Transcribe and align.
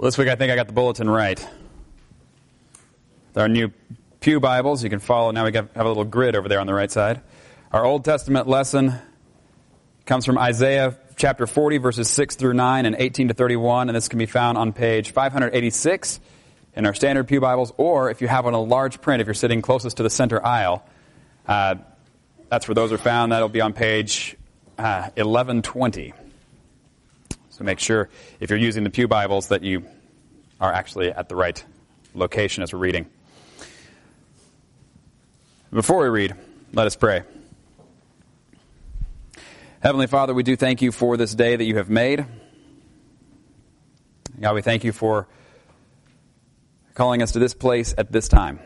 Well, 0.00 0.06
this 0.06 0.16
week 0.16 0.28
I 0.28 0.34
think 0.34 0.50
I 0.50 0.56
got 0.56 0.66
the 0.66 0.72
bulletin 0.72 1.10
right. 1.10 1.46
Our 3.36 3.50
new 3.50 3.70
Pew 4.20 4.40
Bibles, 4.40 4.82
you 4.82 4.88
can 4.88 4.98
follow. 4.98 5.30
Now 5.30 5.44
we 5.44 5.52
have 5.52 5.68
a 5.76 5.84
little 5.84 6.06
grid 6.06 6.34
over 6.34 6.48
there 6.48 6.58
on 6.58 6.66
the 6.66 6.72
right 6.72 6.90
side. 6.90 7.20
Our 7.70 7.84
Old 7.84 8.02
Testament 8.02 8.48
lesson 8.48 8.94
comes 10.06 10.24
from 10.24 10.38
Isaiah 10.38 10.96
chapter 11.16 11.46
40, 11.46 11.76
verses 11.76 12.08
6 12.08 12.36
through 12.36 12.54
9 12.54 12.86
and 12.86 12.96
18 12.98 13.28
to 13.28 13.34
31, 13.34 13.90
and 13.90 13.96
this 13.96 14.08
can 14.08 14.18
be 14.18 14.24
found 14.24 14.56
on 14.56 14.72
page 14.72 15.10
586 15.10 16.20
in 16.76 16.86
our 16.86 16.94
standard 16.94 17.28
Pew 17.28 17.42
Bibles, 17.42 17.74
or 17.76 18.10
if 18.10 18.22
you 18.22 18.28
have 18.28 18.46
on 18.46 18.54
a 18.54 18.62
large 18.62 19.02
print, 19.02 19.20
if 19.20 19.26
you're 19.26 19.34
sitting 19.34 19.60
closest 19.60 19.98
to 19.98 20.02
the 20.02 20.08
center 20.08 20.42
aisle, 20.42 20.82
uh, 21.46 21.74
that's 22.48 22.66
where 22.66 22.74
those 22.74 22.90
are 22.90 22.96
found. 22.96 23.32
That'll 23.32 23.50
be 23.50 23.60
on 23.60 23.74
page 23.74 24.34
uh, 24.78 25.10
1120. 25.16 26.14
So 27.60 27.64
make 27.64 27.78
sure, 27.78 28.08
if 28.40 28.48
you're 28.48 28.58
using 28.58 28.84
the 28.84 28.90
Pew 28.90 29.06
Bibles, 29.06 29.48
that 29.48 29.62
you 29.62 29.84
are 30.62 30.72
actually 30.72 31.10
at 31.10 31.28
the 31.28 31.36
right 31.36 31.62
location 32.14 32.62
as 32.62 32.72
we're 32.72 32.78
reading. 32.78 33.04
Before 35.70 35.98
we 35.98 36.08
read, 36.08 36.34
let 36.72 36.86
us 36.86 36.96
pray. 36.96 37.22
Heavenly 39.80 40.06
Father, 40.06 40.32
we 40.32 40.42
do 40.42 40.56
thank 40.56 40.80
you 40.80 40.90
for 40.90 41.18
this 41.18 41.34
day 41.34 41.54
that 41.54 41.64
you 41.64 41.76
have 41.76 41.90
made. 41.90 42.24
God, 44.40 44.54
we 44.54 44.62
thank 44.62 44.82
you 44.82 44.92
for 44.92 45.28
calling 46.94 47.20
us 47.20 47.32
to 47.32 47.38
this 47.40 47.52
place 47.52 47.94
at 47.98 48.10
this 48.10 48.26
time. 48.26 48.58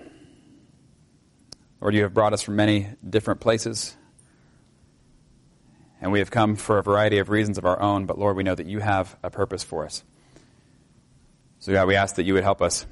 Lord, 1.80 1.96
you 1.96 2.04
have 2.04 2.14
brought 2.14 2.32
us 2.32 2.42
from 2.42 2.54
many 2.54 2.90
different 3.10 3.40
places, 3.40 3.96
and 6.04 6.12
we 6.12 6.18
have 6.18 6.30
come 6.30 6.54
for 6.54 6.76
a 6.76 6.82
variety 6.82 7.16
of 7.16 7.30
reasons 7.30 7.56
of 7.56 7.64
our 7.64 7.80
own, 7.80 8.04
but 8.04 8.18
Lord, 8.18 8.36
we 8.36 8.42
know 8.42 8.54
that 8.54 8.66
you 8.66 8.78
have 8.78 9.16
a 9.22 9.30
purpose 9.30 9.64
for 9.64 9.86
us. 9.86 10.04
So, 11.60 11.72
God, 11.72 11.88
we 11.88 11.96
ask 11.96 12.16
that 12.16 12.24
you 12.24 12.34
would 12.34 12.42
help 12.42 12.60
us 12.60 12.84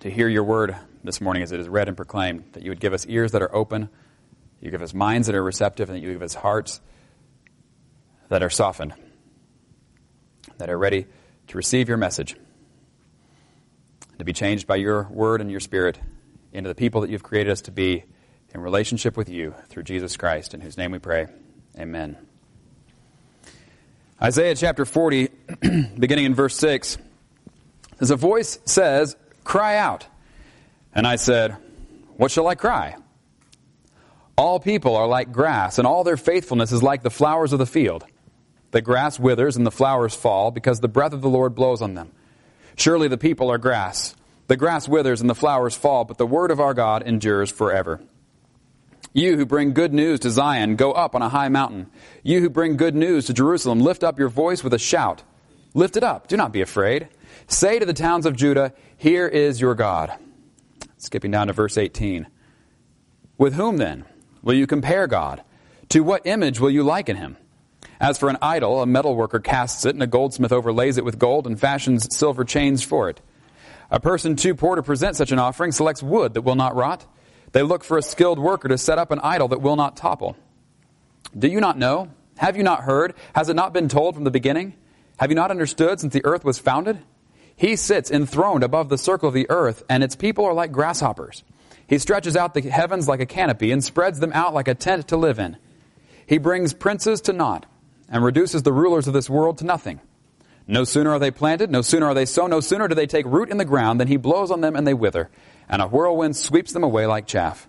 to 0.00 0.10
hear 0.10 0.26
your 0.26 0.42
word 0.42 0.74
this 1.04 1.20
morning 1.20 1.44
as 1.44 1.52
it 1.52 1.60
is 1.60 1.68
read 1.68 1.86
and 1.86 1.96
proclaimed, 1.96 2.46
that 2.54 2.64
you 2.64 2.72
would 2.72 2.80
give 2.80 2.92
us 2.92 3.06
ears 3.06 3.30
that 3.30 3.42
are 3.42 3.54
open, 3.54 3.90
you 4.60 4.72
give 4.72 4.82
us 4.82 4.92
minds 4.92 5.28
that 5.28 5.36
are 5.36 5.44
receptive, 5.44 5.88
and 5.88 5.96
that 5.96 6.02
you 6.02 6.12
give 6.12 6.20
us 6.20 6.34
hearts 6.34 6.80
that 8.28 8.42
are 8.42 8.50
softened, 8.50 8.94
that 10.56 10.68
are 10.68 10.78
ready 10.78 11.06
to 11.46 11.56
receive 11.56 11.86
your 11.86 11.96
message, 11.96 12.34
to 14.18 14.24
be 14.24 14.32
changed 14.32 14.66
by 14.66 14.74
your 14.74 15.04
word 15.12 15.40
and 15.40 15.48
your 15.48 15.60
spirit 15.60 16.00
into 16.52 16.68
the 16.68 16.74
people 16.74 17.02
that 17.02 17.10
you've 17.10 17.22
created 17.22 17.52
us 17.52 17.60
to 17.60 17.70
be 17.70 18.02
in 18.52 18.60
relationship 18.60 19.16
with 19.16 19.28
you 19.28 19.54
through 19.68 19.84
Jesus 19.84 20.16
Christ, 20.16 20.54
in 20.54 20.60
whose 20.60 20.76
name 20.76 20.90
we 20.90 20.98
pray. 20.98 21.28
Amen. 21.78 22.16
Isaiah 24.20 24.56
chapter 24.56 24.84
40, 24.84 25.28
beginning 25.98 26.24
in 26.24 26.34
verse 26.34 26.56
6, 26.56 26.98
says, 27.98 28.10
A 28.10 28.16
voice 28.16 28.58
says, 28.64 29.16
Cry 29.44 29.76
out. 29.76 30.06
And 30.92 31.06
I 31.06 31.16
said, 31.16 31.56
What 32.16 32.32
shall 32.32 32.48
I 32.48 32.56
cry? 32.56 32.96
All 34.36 34.58
people 34.58 34.96
are 34.96 35.06
like 35.06 35.30
grass, 35.30 35.78
and 35.78 35.86
all 35.86 36.02
their 36.02 36.16
faithfulness 36.16 36.72
is 36.72 36.82
like 36.82 37.02
the 37.02 37.10
flowers 37.10 37.52
of 37.52 37.60
the 37.60 37.66
field. 37.66 38.04
The 38.72 38.82
grass 38.82 39.18
withers 39.18 39.56
and 39.56 39.66
the 39.66 39.70
flowers 39.70 40.14
fall, 40.14 40.50
because 40.50 40.80
the 40.80 40.88
breath 40.88 41.12
of 41.12 41.22
the 41.22 41.28
Lord 41.28 41.54
blows 41.54 41.80
on 41.80 41.94
them. 41.94 42.10
Surely 42.76 43.06
the 43.06 43.18
people 43.18 43.50
are 43.50 43.58
grass. 43.58 44.16
The 44.48 44.56
grass 44.56 44.88
withers 44.88 45.20
and 45.20 45.30
the 45.30 45.34
flowers 45.34 45.76
fall, 45.76 46.04
but 46.04 46.18
the 46.18 46.26
word 46.26 46.50
of 46.50 46.60
our 46.60 46.74
God 46.74 47.04
endures 47.04 47.50
forever. 47.50 48.00
You 49.18 49.36
who 49.36 49.46
bring 49.46 49.72
good 49.72 49.92
news 49.92 50.20
to 50.20 50.30
Zion, 50.30 50.76
go 50.76 50.92
up 50.92 51.16
on 51.16 51.22
a 51.22 51.28
high 51.28 51.48
mountain. 51.48 51.90
You 52.22 52.40
who 52.40 52.48
bring 52.48 52.76
good 52.76 52.94
news 52.94 53.26
to 53.26 53.34
Jerusalem, 53.34 53.80
lift 53.80 54.04
up 54.04 54.16
your 54.16 54.28
voice 54.28 54.62
with 54.62 54.72
a 54.72 54.78
shout. 54.78 55.24
Lift 55.74 55.96
it 55.96 56.04
up. 56.04 56.28
Do 56.28 56.36
not 56.36 56.52
be 56.52 56.60
afraid. 56.60 57.08
Say 57.48 57.80
to 57.80 57.84
the 57.84 57.92
towns 57.92 58.26
of 58.26 58.36
Judah, 58.36 58.72
Here 58.96 59.26
is 59.26 59.60
your 59.60 59.74
God. 59.74 60.16
Skipping 60.98 61.32
down 61.32 61.48
to 61.48 61.52
verse 61.52 61.76
18. 61.76 62.28
With 63.38 63.54
whom 63.54 63.78
then 63.78 64.04
will 64.40 64.54
you 64.54 64.68
compare 64.68 65.08
God? 65.08 65.42
To 65.88 66.04
what 66.04 66.24
image 66.24 66.60
will 66.60 66.70
you 66.70 66.84
liken 66.84 67.16
him? 67.16 67.36
As 68.00 68.18
for 68.18 68.28
an 68.28 68.38
idol, 68.40 68.82
a 68.82 68.86
metal 68.86 69.16
worker 69.16 69.40
casts 69.40 69.84
it, 69.84 69.96
and 69.96 70.02
a 70.04 70.06
goldsmith 70.06 70.52
overlays 70.52 70.96
it 70.96 71.04
with 71.04 71.18
gold 71.18 71.48
and 71.48 71.58
fashions 71.58 72.06
silver 72.16 72.44
chains 72.44 72.84
for 72.84 73.10
it. 73.10 73.20
A 73.90 73.98
person 73.98 74.36
too 74.36 74.54
poor 74.54 74.76
to 74.76 74.82
present 74.84 75.16
such 75.16 75.32
an 75.32 75.40
offering 75.40 75.72
selects 75.72 76.04
wood 76.04 76.34
that 76.34 76.42
will 76.42 76.54
not 76.54 76.76
rot 76.76 77.04
they 77.52 77.62
look 77.62 77.84
for 77.84 77.98
a 77.98 78.02
skilled 78.02 78.38
worker 78.38 78.68
to 78.68 78.78
set 78.78 78.98
up 78.98 79.10
an 79.10 79.20
idol 79.20 79.48
that 79.48 79.62
will 79.62 79.76
not 79.76 79.96
topple. 79.96 80.36
Do 81.36 81.48
you 81.48 81.60
not 81.60 81.78
know? 81.78 82.10
Have 82.36 82.56
you 82.56 82.62
not 82.62 82.82
heard? 82.82 83.14
Has 83.34 83.48
it 83.48 83.56
not 83.56 83.72
been 83.72 83.88
told 83.88 84.14
from 84.14 84.24
the 84.24 84.30
beginning? 84.30 84.74
Have 85.18 85.30
you 85.30 85.34
not 85.34 85.50
understood 85.50 86.00
since 86.00 86.12
the 86.12 86.24
earth 86.24 86.44
was 86.44 86.58
founded? 86.58 87.02
He 87.56 87.74
sits 87.74 88.10
enthroned 88.10 88.62
above 88.62 88.88
the 88.88 88.98
circle 88.98 89.28
of 89.28 89.34
the 89.34 89.50
earth, 89.50 89.82
and 89.88 90.04
its 90.04 90.14
people 90.14 90.44
are 90.44 90.52
like 90.52 90.70
grasshoppers. 90.70 91.42
He 91.88 91.98
stretches 91.98 92.36
out 92.36 92.54
the 92.54 92.60
heavens 92.60 93.08
like 93.08 93.20
a 93.20 93.26
canopy 93.26 93.72
and 93.72 93.82
spreads 93.82 94.20
them 94.20 94.32
out 94.32 94.54
like 94.54 94.68
a 94.68 94.74
tent 94.74 95.08
to 95.08 95.16
live 95.16 95.38
in. 95.38 95.56
He 96.26 96.38
brings 96.38 96.74
princes 96.74 97.20
to 97.22 97.32
naught 97.32 97.66
and 98.08 98.22
reduces 98.22 98.62
the 98.62 98.72
rulers 98.72 99.08
of 99.08 99.14
this 99.14 99.28
world 99.28 99.58
to 99.58 99.64
nothing. 99.64 100.00
No 100.68 100.84
sooner 100.84 101.10
are 101.10 101.18
they 101.18 101.30
planted, 101.30 101.70
no 101.70 101.80
sooner 101.80 102.06
are 102.06 102.14
they 102.14 102.26
sown, 102.26 102.50
no 102.50 102.60
sooner 102.60 102.86
do 102.86 102.94
they 102.94 103.06
take 103.06 103.24
root 103.26 103.48
in 103.48 103.56
the 103.56 103.64
ground 103.64 103.98
than 103.98 104.06
he 104.06 104.18
blows 104.18 104.50
on 104.50 104.60
them 104.60 104.76
and 104.76 104.86
they 104.86 104.94
wither 104.94 105.30
and 105.68 105.82
a 105.82 105.86
whirlwind 105.86 106.36
sweeps 106.36 106.72
them 106.72 106.84
away 106.84 107.06
like 107.06 107.26
chaff. 107.26 107.68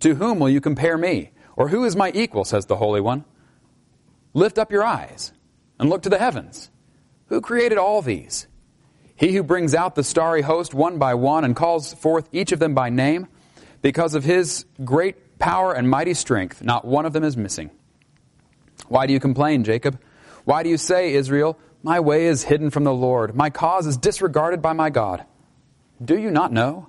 To 0.00 0.14
whom 0.14 0.38
will 0.38 0.48
you 0.48 0.60
compare 0.60 0.98
me? 0.98 1.30
Or 1.56 1.68
who 1.68 1.84
is 1.84 1.94
my 1.94 2.10
equal, 2.14 2.44
says 2.44 2.66
the 2.66 2.76
Holy 2.76 3.00
One? 3.00 3.24
Lift 4.34 4.58
up 4.58 4.72
your 4.72 4.84
eyes 4.84 5.32
and 5.78 5.90
look 5.90 6.02
to 6.02 6.08
the 6.08 6.18
heavens. 6.18 6.70
Who 7.26 7.40
created 7.40 7.78
all 7.78 8.02
these? 8.02 8.46
He 9.14 9.34
who 9.34 9.42
brings 9.42 9.74
out 9.74 9.94
the 9.94 10.02
starry 10.02 10.42
host 10.42 10.74
one 10.74 10.98
by 10.98 11.14
one 11.14 11.44
and 11.44 11.54
calls 11.54 11.92
forth 11.94 12.28
each 12.32 12.52
of 12.52 12.58
them 12.58 12.74
by 12.74 12.90
name, 12.90 13.28
because 13.82 14.14
of 14.14 14.24
his 14.24 14.64
great 14.84 15.38
power 15.38 15.72
and 15.72 15.90
mighty 15.90 16.14
strength, 16.14 16.62
not 16.62 16.84
one 16.84 17.04
of 17.04 17.12
them 17.12 17.24
is 17.24 17.36
missing. 17.36 17.70
Why 18.88 19.06
do 19.06 19.12
you 19.12 19.20
complain, 19.20 19.64
Jacob? 19.64 20.00
Why 20.44 20.62
do 20.62 20.70
you 20.70 20.76
say, 20.76 21.14
Israel, 21.14 21.58
my 21.82 22.00
way 22.00 22.26
is 22.26 22.44
hidden 22.44 22.70
from 22.70 22.84
the 22.84 22.94
Lord, 22.94 23.34
my 23.34 23.50
cause 23.50 23.86
is 23.86 23.96
disregarded 23.96 24.62
by 24.62 24.72
my 24.72 24.90
God? 24.90 25.24
Do 26.02 26.18
you 26.18 26.30
not 26.30 26.52
know? 26.52 26.88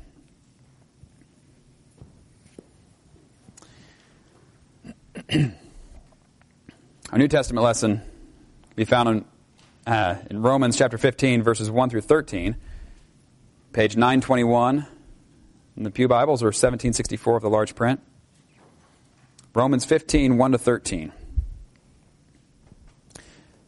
Our 5.33 7.17
New 7.17 7.29
Testament 7.29 7.63
lesson 7.63 8.01
be 8.75 8.83
found 8.83 9.09
in, 9.09 9.25
uh, 9.87 10.15
in 10.29 10.41
Romans 10.41 10.77
chapter 10.77 10.97
15, 10.97 11.41
verses 11.41 11.71
1 11.71 11.89
through 11.89 12.01
13, 12.01 12.57
page 13.71 13.95
921 13.95 14.85
in 15.77 15.83
the 15.83 15.91
Pew 15.91 16.09
Bibles, 16.09 16.43
or 16.43 16.47
1764 16.47 17.37
of 17.37 17.43
the 17.43 17.49
large 17.49 17.75
print. 17.75 18.01
Romans 19.55 19.85
15, 19.85 20.37
1 20.37 20.51
to 20.51 20.57
13. 20.57 21.13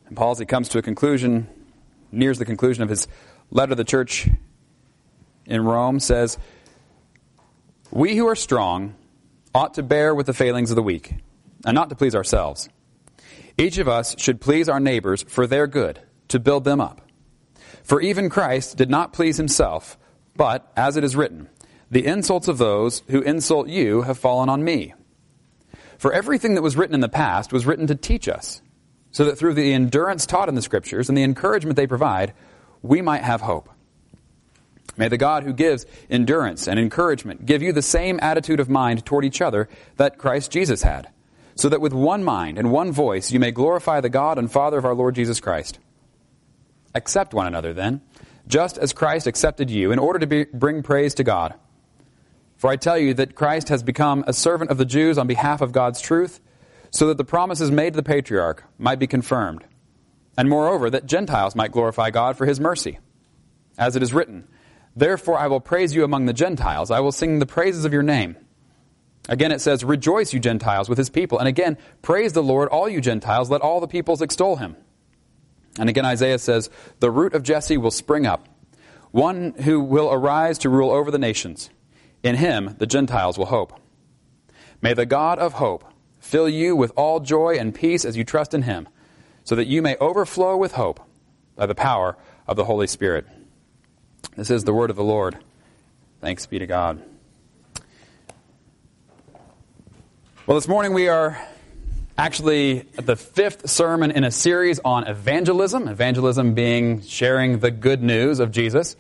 And 0.08 0.18
Paul, 0.18 0.32
as 0.32 0.40
he 0.40 0.46
comes 0.46 0.68
to 0.70 0.80
a 0.80 0.82
conclusion, 0.82 1.48
nears 2.12 2.40
the 2.40 2.46
conclusion 2.46 2.84
of 2.84 2.90
his 2.90 3.08
letter 3.52 3.70
to 3.70 3.76
the 3.76 3.86
church 3.86 4.28
in 5.46 5.64
Rome, 5.64 6.02
says, 6.02 6.38
We 7.90 8.18
who 8.18 8.28
are 8.28 8.36
strong 8.36 8.96
ought 9.56 9.76
to 9.76 9.84
bear 9.84 10.14
with 10.14 10.26
the 10.26 10.34
failings 10.34 10.70
of 10.70 10.76
the 10.76 10.84
weak 10.84 11.14
and 11.66 11.76
not 11.76 11.90
to 11.90 11.96
please 11.96 12.16
ourselves. 12.16 12.70
Each 13.58 13.78
of 13.78 13.88
us 13.88 14.16
should 14.20 14.42
please 14.42 14.68
our 14.68 14.80
neighbors 14.80 15.24
for 15.24 15.46
their 15.46 15.68
good, 15.68 16.00
to 16.30 16.40
build 16.40 16.64
them 16.64 16.82
up. 16.82 17.02
For 17.84 18.02
even 18.02 18.30
Christ 18.30 18.78
did 18.78 18.90
not 18.90 19.14
please 19.14 19.38
himself, 19.38 19.98
but, 20.36 20.72
as 20.76 20.98
it 20.98 21.04
is 21.04 21.16
written, 21.16 21.50
the 21.92 22.06
insults 22.06 22.48
of 22.48 22.58
those 22.58 23.04
who 23.10 23.22
insult 23.22 23.68
you 23.68 24.02
have 24.02 24.18
fallen 24.18 24.50
on 24.50 24.64
me. 24.64 24.94
For 26.00 26.12
everything 26.12 26.56
that 26.56 26.64
was 26.64 26.76
written 26.76 26.96
in 26.96 27.02
the 27.02 27.10
past 27.10 27.54
was 27.54 27.66
written 27.66 27.86
to 27.88 27.96
teach 27.96 28.28
us, 28.28 28.62
so 29.12 29.26
that 29.26 29.38
through 29.38 29.54
the 29.54 29.74
endurance 29.74 30.26
taught 30.26 30.50
in 30.50 30.56
the 30.56 30.62
Scriptures 30.62 31.08
and 31.08 31.18
the 31.18 31.24
encouragement 31.24 31.76
they 31.76 31.86
provide, 31.86 32.34
we 32.82 33.02
might 33.02 33.24
have 33.24 33.42
hope. 33.42 33.70
May 34.98 35.08
the 35.08 35.18
God 35.18 35.44
who 35.44 35.54
gives 35.54 35.86
endurance 36.10 36.68
and 36.68 36.80
encouragement 36.80 37.46
give 37.46 37.62
you 37.62 37.74
the 37.74 37.82
same 37.82 38.20
attitude 38.22 38.60
of 38.60 38.70
mind 38.70 39.06
toward 39.06 39.26
each 39.26 39.42
other 39.42 39.70
that 39.98 40.18
Christ 40.18 40.52
Jesus 40.52 40.82
had 40.82 41.13
so 41.56 41.70
that 41.70 41.82
with 41.82 41.94
one 41.94 42.24
mind 42.24 42.58
and 42.58 42.72
one 42.72 42.92
voice 42.92 43.32
you 43.32 43.40
may 43.40 43.52
glorify 43.52 44.02
the 44.02 44.10
God 44.10 44.38
and 44.38 44.52
Father 44.52 44.78
of 44.78 44.86
our 44.86 44.96
Lord 44.96 45.16
Jesus 45.16 45.40
Christ. 45.40 45.80
Accept 46.96 47.34
one 47.34 47.48
another, 47.48 47.74
then, 47.74 48.02
just 48.48 48.78
as 48.78 48.94
Christ 48.94 49.28
accepted 49.28 49.70
you, 49.70 49.92
in 49.92 50.00
order 50.00 50.20
to 50.20 50.28
be, 50.28 50.46
bring 50.46 50.84
praise 50.84 51.14
to 51.16 51.24
God. 51.24 51.56
For 52.58 52.70
I 52.70 52.76
tell 52.76 52.98
you 52.98 53.14
that 53.16 53.36
Christ 53.36 53.70
has 53.70 53.84
become 53.84 54.24
a 54.28 54.34
servant 54.34 54.72
of 54.72 54.78
the 54.78 54.86
Jews 54.86 55.18
on 55.18 55.28
behalf 55.28 55.62
of 55.62 55.72
God's 55.72 56.00
truth, 56.00 56.40
so 56.92 57.08
that 57.08 57.18
the 57.18 57.26
promises 57.26 57.72
made 57.72 57.94
to 57.94 57.98
the 57.98 58.04
patriarch 58.04 58.64
might 58.78 59.00
be 59.00 59.08
confirmed, 59.08 59.66
and 60.38 60.50
moreover, 60.50 60.90
that 60.90 61.06
Gentiles 61.06 61.56
might 61.56 61.72
glorify 61.72 62.10
God 62.12 62.38
for 62.38 62.46
his 62.46 62.60
mercy. 62.60 63.00
As 63.78 63.96
it 63.96 64.04
is 64.04 64.14
written, 64.14 64.48
Therefore 64.96 65.40
I 65.40 65.48
will 65.48 65.60
praise 65.60 65.96
you 65.96 66.04
among 66.04 66.26
the 66.26 66.34
Gentiles, 66.34 66.92
I 66.92 67.00
will 67.00 67.12
sing 67.12 67.40
the 67.40 67.46
praises 67.46 67.86
of 67.86 67.94
your 67.94 68.04
name. 68.04 68.38
Again 69.30 69.52
it 69.52 69.62
says, 69.62 69.84
Rejoice, 69.84 70.34
you 70.34 70.40
Gentiles, 70.40 70.90
with 70.90 70.98
his 70.98 71.10
people. 71.10 71.40
And 71.40 71.48
again, 71.48 71.78
praise 72.02 72.34
the 72.34 72.44
Lord, 72.44 72.70
all 72.70 72.90
you 72.90 73.02
Gentiles, 73.02 73.50
let 73.50 73.62
all 73.62 73.80
the 73.80 73.88
peoples 73.88 74.22
extol 74.22 74.58
him. 74.58 74.76
And 75.80 75.90
again, 75.90 76.06
Isaiah 76.06 76.40
says, 76.40 76.70
The 77.00 77.12
root 77.12 77.34
of 77.34 77.44
Jesse 77.44 77.78
will 77.78 77.92
spring 77.92 78.26
up, 78.26 78.48
one 79.12 79.54
who 79.64 79.80
will 79.80 80.12
arise 80.12 80.58
to 80.60 80.70
rule 80.70 80.92
over 80.92 81.10
the 81.10 81.18
nations. 81.18 81.70
In 82.22 82.36
him, 82.36 82.76
the 82.80 82.88
Gentiles 82.88 83.38
will 83.38 83.48
hope. 83.48 83.80
May 84.82 84.94
the 84.94 85.06
God 85.06 85.40
of 85.40 85.54
hope 85.54 85.86
fill 86.20 86.50
you 86.50 86.76
with 86.76 86.92
all 86.96 87.20
joy 87.20 87.56
and 87.58 87.74
peace 87.74 88.06
as 88.06 88.18
you 88.18 88.24
trust 88.24 88.54
in 88.54 88.64
him, 88.64 88.88
so 89.44 89.56
that 89.56 89.68
you 89.68 89.82
may 89.82 89.96
overflow 89.98 90.58
with 90.58 90.74
hope 90.74 91.00
by 91.56 91.66
the 91.66 91.76
power 91.76 92.18
of 92.48 92.56
the 92.56 92.66
Holy 92.66 92.88
Spirit. 92.88 93.26
This 94.36 94.50
is 94.50 94.64
the 94.64 94.74
word 94.74 94.90
of 94.90 94.96
the 94.96 95.04
Lord. 95.04 95.38
Thanks 96.22 96.46
be 96.46 96.60
to 96.60 96.68
God. 96.68 97.02
Well, 100.46 100.56
this 100.56 100.68
morning 100.68 100.94
we 100.94 101.08
are 101.08 101.42
actually 102.18 102.82
the 102.98 103.16
fifth 103.16 103.70
sermon 103.70 104.12
in 104.12 104.26
a 104.26 104.32
series 104.32 104.78
on 104.84 105.08
evangelism, 105.08 105.88
evangelism 105.88 106.54
being 106.54 107.02
sharing 107.02 107.60
the 107.60 107.72
good 107.72 108.04
news 108.04 108.42
of 108.42 108.52
Jesus. 108.52 108.98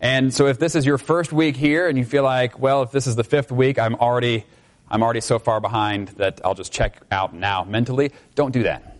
And 0.00 0.32
so 0.32 0.46
if 0.46 0.60
this 0.60 0.76
is 0.76 0.86
your 0.86 0.96
first 0.96 1.32
week 1.32 1.56
here 1.56 1.88
and 1.88 1.98
you 1.98 2.04
feel 2.04 2.22
like, 2.22 2.60
well, 2.60 2.84
if 2.84 2.92
this 2.92 3.08
is 3.08 3.16
the 3.16 3.24
fifth 3.24 3.50
week, 3.50 3.76
I'm 3.76 3.96
already 3.96 4.44
I'm 4.88 5.02
already 5.02 5.20
so 5.20 5.40
far 5.40 5.60
behind 5.60 6.08
that 6.10 6.40
I'll 6.44 6.54
just 6.54 6.72
check 6.72 7.02
out 7.10 7.34
now 7.34 7.64
mentally, 7.64 8.12
don't 8.36 8.52
do 8.52 8.62
that. 8.62 8.98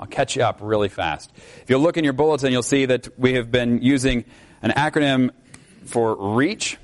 I'll 0.00 0.06
catch 0.06 0.34
you 0.34 0.44
up 0.44 0.60
really 0.62 0.88
fast. 0.88 1.30
If 1.36 1.68
you'll 1.68 1.82
look 1.82 1.98
in 1.98 2.04
your 2.04 2.14
bulletin, 2.14 2.52
you'll 2.52 2.62
see 2.62 2.86
that 2.86 3.18
we 3.18 3.34
have 3.34 3.50
been 3.50 3.82
using 3.82 4.24
an 4.62 4.70
acronym 4.70 5.32
for 5.84 6.36
REACH 6.36 6.78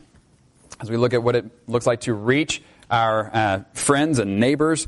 as 0.80 0.90
we 0.90 0.98
look 0.98 1.14
at 1.14 1.22
what 1.22 1.34
it 1.34 1.46
looks 1.66 1.86
like 1.86 2.02
to 2.02 2.12
reach 2.12 2.62
our 2.94 3.30
uh, 3.34 3.64
friends 3.72 4.20
and 4.20 4.38
neighbors 4.38 4.86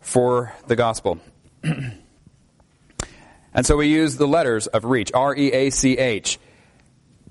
for 0.00 0.54
the 0.68 0.74
gospel. 0.74 1.20
and 1.62 2.00
so 3.62 3.76
we 3.76 3.88
use 3.88 4.16
the 4.16 4.26
letters 4.26 4.68
of 4.68 4.86
reach, 4.86 5.10
R 5.12 5.36
E 5.36 5.52
A 5.52 5.68
C 5.68 5.98
H. 5.98 6.38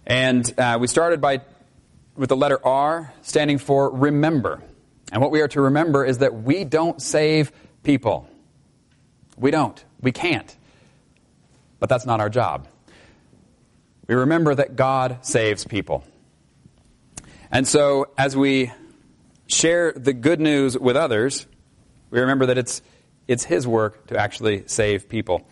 And 0.06 0.60
uh, 0.60 0.78
we 0.80 0.86
started 0.86 1.22
by 1.22 1.42
with 2.16 2.30
the 2.30 2.36
letter 2.36 2.60
R 2.64 3.12
standing 3.24 3.58
for 3.58 3.90
remember. 3.90 4.62
And 5.12 5.24
what 5.24 5.32
we 5.32 5.42
are 5.42 5.48
to 5.48 5.62
remember 5.62 6.06
is 6.06 6.20
that 6.20 6.36
we 6.36 6.66
don't 6.66 7.02
save 7.02 7.52
people. 7.82 8.30
We 9.38 9.50
don't. 9.50 9.84
We 10.02 10.12
can't. 10.12 10.56
But 11.80 11.90
that's 11.90 12.06
not 12.06 12.20
our 12.20 12.30
job. 12.30 12.68
We 14.06 14.14
remember 14.14 14.54
that 14.54 14.76
God 14.76 15.26
saves 15.26 15.64
people. 15.64 16.04
And 17.52 17.68
so 17.68 18.12
as 18.20 18.38
we 18.38 18.72
share 19.50 19.92
the 19.92 20.14
good 20.14 20.40
news 20.40 20.78
with 20.78 20.96
others, 20.96 21.46
we 22.12 22.20
remember 22.20 22.46
that 22.48 22.58
it's, 22.58 22.82
it's 23.28 23.44
His 23.44 23.68
work 23.68 24.08
to 24.08 24.18
actually 24.18 24.64
save 24.68 25.10
people. 25.10 25.48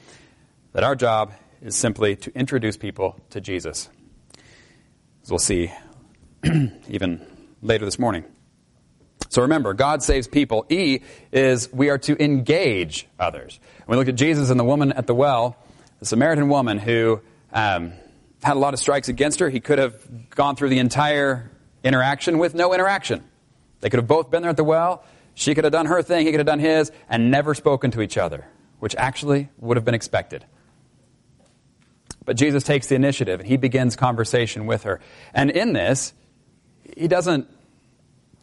That 0.73 0.83
our 0.83 0.95
job 0.95 1.33
is 1.61 1.75
simply 1.75 2.15
to 2.17 2.31
introduce 2.37 2.77
people 2.77 3.19
to 3.31 3.41
Jesus. 3.41 3.89
As 5.23 5.29
we'll 5.29 5.39
see 5.39 5.71
even 6.89 7.25
later 7.61 7.85
this 7.85 7.99
morning. 7.99 8.23
So 9.29 9.41
remember, 9.41 9.73
God 9.73 10.03
saves 10.03 10.27
people. 10.27 10.65
E 10.69 10.99
is 11.31 11.71
we 11.73 11.89
are 11.89 11.97
to 11.99 12.23
engage 12.23 13.07
others. 13.19 13.59
When 13.85 13.97
we 13.97 14.01
look 14.01 14.09
at 14.09 14.15
Jesus 14.15 14.49
and 14.49 14.59
the 14.59 14.63
woman 14.63 14.93
at 14.93 15.07
the 15.07 15.15
well, 15.15 15.57
the 15.99 16.05
Samaritan 16.05 16.47
woman 16.47 16.77
who 16.77 17.21
um, 17.51 17.93
had 18.43 18.55
a 18.55 18.59
lot 18.59 18.73
of 18.73 18.79
strikes 18.79 19.09
against 19.09 19.39
her, 19.39 19.49
he 19.49 19.59
could 19.59 19.79
have 19.79 20.29
gone 20.29 20.55
through 20.55 20.69
the 20.69 20.79
entire 20.79 21.51
interaction 21.83 22.37
with 22.37 22.53
no 22.53 22.73
interaction. 22.73 23.23
They 23.81 23.89
could 23.89 23.99
have 23.99 24.07
both 24.07 24.31
been 24.31 24.41
there 24.41 24.51
at 24.51 24.57
the 24.57 24.63
well. 24.63 25.03
She 25.33 25.53
could 25.53 25.63
have 25.63 25.73
done 25.73 25.85
her 25.85 26.01
thing, 26.01 26.25
he 26.25 26.31
could 26.31 26.39
have 26.39 26.47
done 26.47 26.59
his, 26.59 26.91
and 27.09 27.29
never 27.29 27.53
spoken 27.53 27.91
to 27.91 28.01
each 28.01 28.17
other, 28.17 28.45
which 28.79 28.95
actually 28.95 29.49
would 29.59 29.77
have 29.77 29.85
been 29.85 29.93
expected. 29.93 30.45
But 32.25 32.35
Jesus 32.35 32.63
takes 32.63 32.87
the 32.87 32.95
initiative 32.95 33.39
and 33.39 33.47
he 33.47 33.55
begins 33.55 33.95
conversation 33.95 34.65
with 34.65 34.83
her. 34.83 34.99
And 35.33 35.49
in 35.49 35.73
this, 35.73 36.13
he 36.97 37.07
doesn't. 37.07 37.47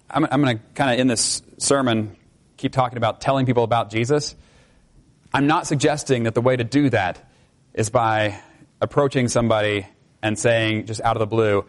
I'm, 0.08 0.24
I'm 0.30 0.40
going 0.40 0.58
to 0.58 0.64
kind 0.74 0.92
of, 0.92 0.98
in 1.00 1.06
this 1.06 1.42
sermon, 1.58 2.16
keep 2.56 2.72
talking 2.72 2.96
about 2.96 3.20
telling 3.20 3.44
people 3.44 3.64
about 3.64 3.90
Jesus. 3.90 4.34
I'm 5.34 5.46
not 5.46 5.66
suggesting 5.66 6.22
that 6.22 6.34
the 6.34 6.40
way 6.40 6.56
to 6.56 6.64
do 6.64 6.88
that 6.90 7.28
is 7.74 7.90
by 7.90 8.40
approaching 8.80 9.28
somebody 9.28 9.86
and 10.22 10.38
saying, 10.38 10.86
just 10.86 11.00
out 11.00 11.16
of 11.16 11.20
the 11.20 11.26
blue, 11.26 11.64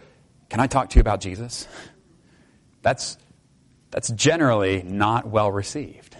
Can 0.49 0.59
I 0.59 0.67
talk 0.67 0.89
to 0.91 0.95
you 0.95 1.01
about 1.01 1.21
Jesus? 1.21 1.67
That's, 2.81 3.17
that's 3.95 4.09
generally 4.09 4.83
not 4.83 5.25
well 5.25 5.49
received. 5.49 6.17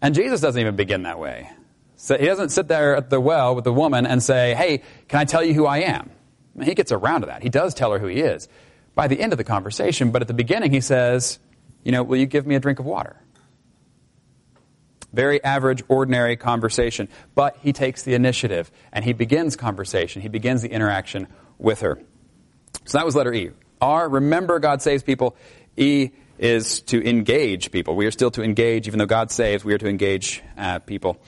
And 0.00 0.14
Jesus 0.14 0.40
doesn't 0.40 0.60
even 0.60 0.76
begin 0.76 1.02
that 1.02 1.18
way. 1.18 1.50
So 1.96 2.16
he 2.16 2.26
doesn't 2.26 2.50
sit 2.50 2.68
there 2.68 2.94
at 2.94 3.10
the 3.10 3.20
well 3.20 3.56
with 3.56 3.64
the 3.64 3.72
woman 3.72 4.06
and 4.06 4.22
say, 4.22 4.54
Hey, 4.54 4.82
can 5.08 5.18
I 5.18 5.24
tell 5.24 5.42
you 5.42 5.52
who 5.52 5.66
I 5.66 5.78
am? 5.78 6.10
He 6.62 6.76
gets 6.76 6.92
around 6.92 7.22
to 7.22 7.26
that. 7.26 7.42
He 7.42 7.48
does 7.48 7.74
tell 7.74 7.90
her 7.90 7.98
who 7.98 8.06
he 8.06 8.20
is 8.20 8.48
by 8.94 9.08
the 9.08 9.20
end 9.20 9.32
of 9.32 9.36
the 9.36 9.42
conversation, 9.42 10.12
but 10.12 10.22
at 10.22 10.28
the 10.28 10.34
beginning 10.34 10.70
he 10.70 10.80
says, 10.80 11.40
You 11.82 11.90
know, 11.90 12.04
will 12.04 12.18
you 12.18 12.26
give 12.26 12.46
me 12.46 12.54
a 12.54 12.60
drink 12.60 12.78
of 12.78 12.86
water? 12.86 13.16
Very 15.12 15.42
average, 15.42 15.82
ordinary 15.88 16.36
conversation. 16.36 17.08
But 17.34 17.56
he 17.62 17.72
takes 17.72 18.04
the 18.04 18.14
initiative 18.14 18.70
and 18.92 19.04
he 19.04 19.12
begins 19.12 19.56
conversation. 19.56 20.22
He 20.22 20.28
begins 20.28 20.62
the 20.62 20.70
interaction 20.70 21.26
with 21.58 21.80
her. 21.80 22.00
So 22.84 22.98
that 22.98 23.04
was 23.04 23.16
letter 23.16 23.34
E. 23.34 23.50
R, 23.80 24.08
remember 24.08 24.58
God 24.58 24.82
saves 24.82 25.02
people. 25.02 25.36
E 25.76 26.10
is 26.38 26.80
to 26.80 27.06
engage 27.06 27.70
people. 27.70 27.94
We 27.94 28.06
are 28.06 28.10
still 28.10 28.30
to 28.32 28.42
engage, 28.42 28.88
even 28.88 28.98
though 28.98 29.06
God 29.06 29.30
saves, 29.30 29.64
we 29.64 29.74
are 29.74 29.78
to 29.78 29.88
engage 29.88 30.42
uh, 30.56 30.78
people. 30.78 31.18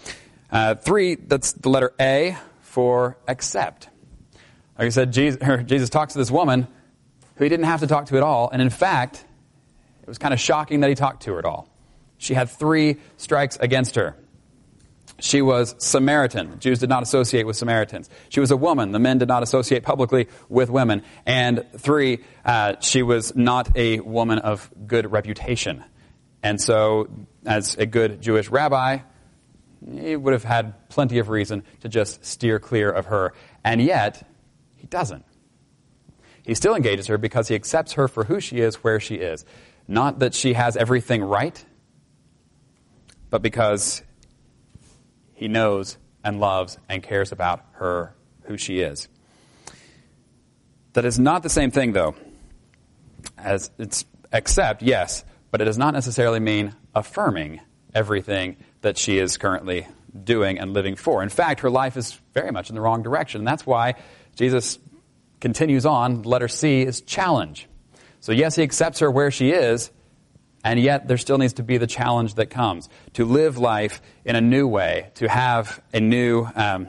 Uh, 0.51 0.75
three, 0.75 1.15
that's 1.15 1.53
the 1.53 1.69
letter 1.69 1.93
A 2.01 2.37
for 2.61 3.19
accept. 3.29 3.89
Like 4.79 4.87
I 4.87 4.89
said, 4.89 5.13
Jesus, 5.13 5.41
Jesus 5.67 5.91
talks 5.91 6.15
to 6.15 6.19
this 6.19 6.31
woman 6.31 6.67
who 7.37 7.45
he 7.45 7.51
didn't 7.51 7.67
have 7.67 7.81
to 7.81 7.87
talk 7.87 8.07
to 8.07 8.17
at 8.17 8.23
all, 8.23 8.49
and 8.51 8.63
in 8.63 8.71
fact, 8.71 9.25
it 10.03 10.09
was 10.09 10.19
kind 10.19 10.35
of 10.35 10.41
shocking 10.41 10.81
that 10.81 10.89
he 10.89 10.95
talked 10.95 11.25
to 11.25 11.33
her 11.33 11.39
at 11.39 11.45
all. 11.45 11.69
She 12.19 12.35
had 12.35 12.49
three 12.49 12.97
strikes 13.17 13.57
against 13.61 13.97
her. 13.97 14.17
She 15.21 15.43
was 15.43 15.75
Samaritan. 15.79 16.59
Jews 16.59 16.79
did 16.79 16.89
not 16.89 17.03
associate 17.03 17.47
with 17.47 17.57
Samaritans. 17.57 18.11
She 18.29 18.41
was 18.41 18.51
a 18.51 18.57
woman. 18.57 18.93
The 18.93 18.99
men 18.99 19.19
did 19.19 19.29
not 19.29 19.43
associate 19.43 19.83
publicly 19.83 20.29
with 20.49 20.71
women. 20.71 21.03
And 21.27 21.65
three, 21.79 22.25
uh, 22.45 22.75
she 22.81 23.03
was 23.03 23.37
not 23.37 23.77
a 23.77 24.01
woman 24.01 24.39
of 24.39 24.71
good 24.87 25.13
reputation. 25.13 25.85
And 26.43 26.61
so, 26.61 27.09
as 27.47 27.77
a 27.77 27.87
good 27.87 28.21
Jewish 28.21 28.49
rabbi, 28.49 28.99
he 29.89 30.17
would 30.17 30.33
have 30.33 30.45
had 30.45 30.89
plenty 30.89 31.19
of 31.19 31.29
reason 31.29 31.63
to 31.81 31.89
just 31.89 32.25
steer 32.25 32.59
clear 32.59 32.91
of 32.91 33.07
her. 33.07 33.33
And 33.65 33.81
yet, 33.81 34.29
he 34.77 34.87
doesn't. 34.87 35.25
He 36.43 36.55
still 36.55 36.75
engages 36.75 37.07
her 37.07 37.19
because 37.19 37.49
he 37.49 37.55
accepts 37.55 37.93
her 37.93 38.09
for 38.09 38.25
who 38.25 38.41
she 38.41 38.59
is, 38.59 38.77
where 38.77 38.99
she 38.99 39.17
is. 39.17 39.45
Not 39.87 40.19
that 40.19 40.35
she 40.35 40.55
has 40.55 40.77
everything 40.77 41.23
right, 41.23 41.65
but 43.31 43.43
because 43.43 44.03
he 45.43 45.49
knows 45.49 45.97
and 46.23 46.39
loves 46.39 46.79
and 46.89 47.03
cares 47.03 47.33
about 47.33 47.65
her, 47.73 48.15
who 48.45 48.57
she 48.57 48.79
is. 48.79 49.09
That 50.93 51.05
is 51.05 51.19
not 51.19 51.43
the 51.43 51.49
same 51.49 51.73
thing, 51.73 51.93
though, 51.93 52.15
as 53.37 53.73
it's 53.77 54.05
accept, 54.31 54.83
yes, 54.83 55.25
but 55.51 55.61
it 55.61 55.65
does 55.65 55.79
not 55.79 55.95
necessarily 55.95 56.39
mean 56.39 56.77
affirming 56.95 57.61
everything 57.93 58.57
that 58.83 58.97
she 58.97 59.19
is 59.19 59.37
currently 59.37 59.89
doing 60.23 60.61
and 60.61 60.73
living 60.73 60.95
for. 60.95 61.25
In 61.25 61.29
fact, 61.29 61.61
her 61.61 61.71
life 61.71 61.97
is 61.97 62.21
very 62.35 62.53
much 62.53 62.69
in 62.69 62.77
the 62.77 62.81
wrong 62.81 63.03
direction. 63.03 63.41
And 63.41 63.49
that's 63.49 63.67
why 63.67 63.95
Jesus 64.37 64.79
continues 65.41 65.85
on. 65.85 66.23
Letter 66.23 66.47
C 66.47 66.83
is 66.83 67.01
challenge. 67.01 67.67
So, 68.21 68.31
yes, 68.31 68.55
he 68.55 68.63
accepts 68.63 69.01
her 69.01 69.11
where 69.11 69.33
she 69.33 69.51
is, 69.51 69.91
and 70.65 70.79
yet, 70.79 71.09
there 71.09 71.17
still 71.17 71.39
needs 71.39 71.55
to 71.55 71.63
be 71.63 71.77
the 71.79 71.87
challenge 71.87 72.35
that 72.35 72.47
comes 72.47 72.89
to 73.15 73.25
live 73.25 73.59
life 73.59 74.01
in 74.25 74.37
a 74.37 74.41
new 74.41 74.69
way, 74.69 75.11
to 75.15 75.29
have 75.29 75.83
a 75.93 76.01
new, 76.01 76.47
um, 76.55 76.89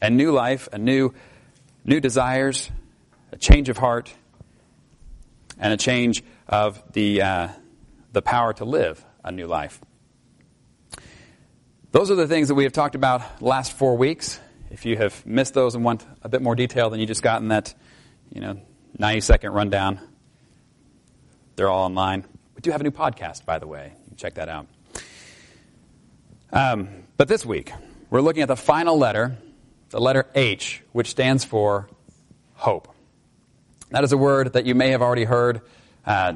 a 0.00 0.10
new 0.10 0.30
life, 0.30 0.68
a 0.72 0.78
new, 0.78 1.12
new 1.84 1.98
desires, 1.98 2.70
a 3.32 3.36
change 3.36 3.68
of 3.68 3.76
heart, 3.76 4.12
and 5.58 5.72
a 5.72 5.76
change 5.76 6.22
of 6.48 6.82
the, 6.92 7.22
uh, 7.22 7.48
the 8.12 8.22
power 8.22 8.52
to 8.52 8.64
live 8.64 9.04
a 9.24 9.32
new 9.32 9.46
life. 9.46 9.80
Those 11.90 12.12
are 12.12 12.14
the 12.14 12.28
things 12.28 12.48
that 12.48 12.54
we 12.54 12.62
have 12.62 12.72
talked 12.72 12.94
about 12.94 13.42
last 13.42 13.72
four 13.72 13.96
weeks. 13.96 14.38
If 14.70 14.86
you 14.86 14.96
have 14.96 15.26
missed 15.26 15.54
those 15.54 15.74
and 15.74 15.84
want 15.84 16.06
a 16.22 16.28
bit 16.28 16.40
more 16.42 16.54
detail 16.54 16.90
than 16.90 17.00
you 17.00 17.06
just 17.06 17.22
got 17.22 17.42
in 17.42 17.48
that, 17.48 17.74
you 18.32 18.40
know, 18.40 18.60
90 18.96 19.20
second 19.20 19.52
rundown, 19.52 19.98
they're 21.56 21.68
all 21.68 21.84
online. 21.84 22.24
We 22.60 22.62
do 22.62 22.72
have 22.72 22.82
a 22.82 22.84
new 22.84 22.90
podcast, 22.90 23.46
by 23.46 23.58
the 23.58 23.66
way. 23.66 23.94
You 24.10 24.16
check 24.18 24.34
that 24.34 24.50
out. 24.50 24.66
Um, 26.52 26.90
but 27.16 27.26
this 27.26 27.46
week, 27.46 27.72
we're 28.10 28.20
looking 28.20 28.42
at 28.42 28.48
the 28.48 28.56
final 28.56 28.98
letter, 28.98 29.38
the 29.88 29.98
letter 29.98 30.26
H, 30.34 30.82
which 30.92 31.08
stands 31.08 31.42
for 31.42 31.88
hope. 32.52 32.94
That 33.88 34.04
is 34.04 34.12
a 34.12 34.18
word 34.18 34.52
that 34.52 34.66
you 34.66 34.74
may 34.74 34.90
have 34.90 35.00
already 35.00 35.24
heard 35.24 35.62
uh, 36.04 36.34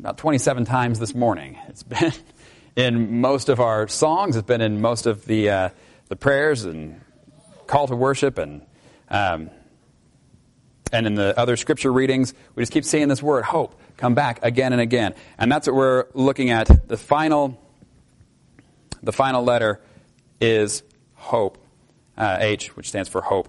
about 0.00 0.18
27 0.18 0.64
times 0.64 0.98
this 0.98 1.14
morning. 1.14 1.56
It's 1.68 1.84
been 1.84 2.12
in 2.74 3.20
most 3.20 3.48
of 3.48 3.60
our 3.60 3.86
songs, 3.86 4.34
it's 4.34 4.44
been 4.44 4.62
in 4.62 4.80
most 4.80 5.06
of 5.06 5.24
the, 5.26 5.48
uh, 5.48 5.68
the 6.08 6.16
prayers 6.16 6.64
and 6.64 7.00
call 7.68 7.86
to 7.86 7.94
worship 7.94 8.36
and, 8.36 8.62
um, 9.08 9.48
and 10.92 11.06
in 11.06 11.14
the 11.14 11.38
other 11.38 11.56
scripture 11.56 11.92
readings. 11.92 12.34
We 12.56 12.62
just 12.62 12.72
keep 12.72 12.84
seeing 12.84 13.06
this 13.06 13.22
word, 13.22 13.44
hope, 13.44 13.80
come 14.02 14.14
back 14.16 14.40
again 14.42 14.72
and 14.72 14.82
again. 14.82 15.14
And 15.38 15.50
that's 15.50 15.68
what 15.68 15.76
we're 15.76 16.06
looking 16.12 16.50
at. 16.50 16.88
The 16.88 16.96
final, 16.96 17.56
the 19.00 19.12
final 19.12 19.44
letter 19.44 19.80
is 20.40 20.82
hope, 21.14 21.56
uh, 22.16 22.38
H, 22.40 22.74
which 22.76 22.88
stands 22.88 23.08
for 23.08 23.20
hope. 23.20 23.48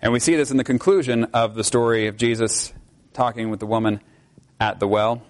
And 0.00 0.12
we 0.12 0.18
see 0.18 0.34
this 0.34 0.50
in 0.50 0.56
the 0.56 0.64
conclusion 0.64 1.22
of 1.32 1.54
the 1.54 1.62
story 1.62 2.08
of 2.08 2.16
Jesus 2.16 2.72
talking 3.12 3.48
with 3.48 3.60
the 3.60 3.66
woman 3.66 4.00
at 4.58 4.80
the 4.80 4.88
well, 4.88 5.22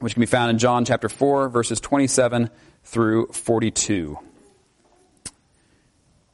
which 0.00 0.14
can 0.14 0.20
be 0.20 0.26
found 0.26 0.50
in 0.50 0.58
John 0.58 0.84
chapter 0.84 1.08
4, 1.08 1.50
verses 1.50 1.80
27 1.80 2.50
through 2.82 3.28
42. 3.28 4.18
If 5.24 5.32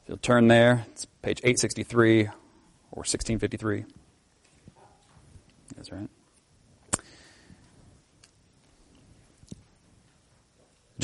you'll 0.07 0.17
turn 0.17 0.47
there, 0.47 0.83
it's 0.93 1.05
page 1.21 1.41
863 1.43 2.21
or 2.23 3.03
1653. 3.03 3.85
That's 5.75 5.91
right. 5.91 6.09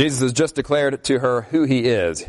Jesus 0.01 0.21
has 0.21 0.33
just 0.33 0.55
declared 0.55 1.03
to 1.03 1.19
her 1.19 1.43
who 1.43 1.63
he 1.63 1.81
is. 1.81 2.25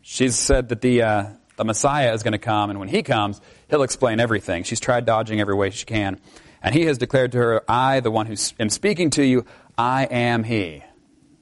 She's 0.00 0.36
said 0.36 0.68
that 0.68 0.80
the, 0.80 1.02
uh, 1.02 1.24
the 1.56 1.64
Messiah 1.64 2.14
is 2.14 2.22
going 2.22 2.34
to 2.34 2.38
come, 2.38 2.70
and 2.70 2.78
when 2.78 2.86
he 2.86 3.02
comes, 3.02 3.40
he'll 3.68 3.82
explain 3.82 4.20
everything. 4.20 4.62
She's 4.62 4.78
tried 4.78 5.06
dodging 5.06 5.40
every 5.40 5.56
way 5.56 5.70
she 5.70 5.86
can. 5.86 6.20
And 6.62 6.72
he 6.72 6.82
has 6.82 6.98
declared 6.98 7.32
to 7.32 7.38
her, 7.38 7.64
I, 7.68 7.98
the 7.98 8.12
one 8.12 8.26
who 8.26 8.36
am 8.60 8.70
speaking 8.70 9.10
to 9.10 9.24
you, 9.24 9.44
I 9.76 10.04
am 10.04 10.44
he. 10.44 10.84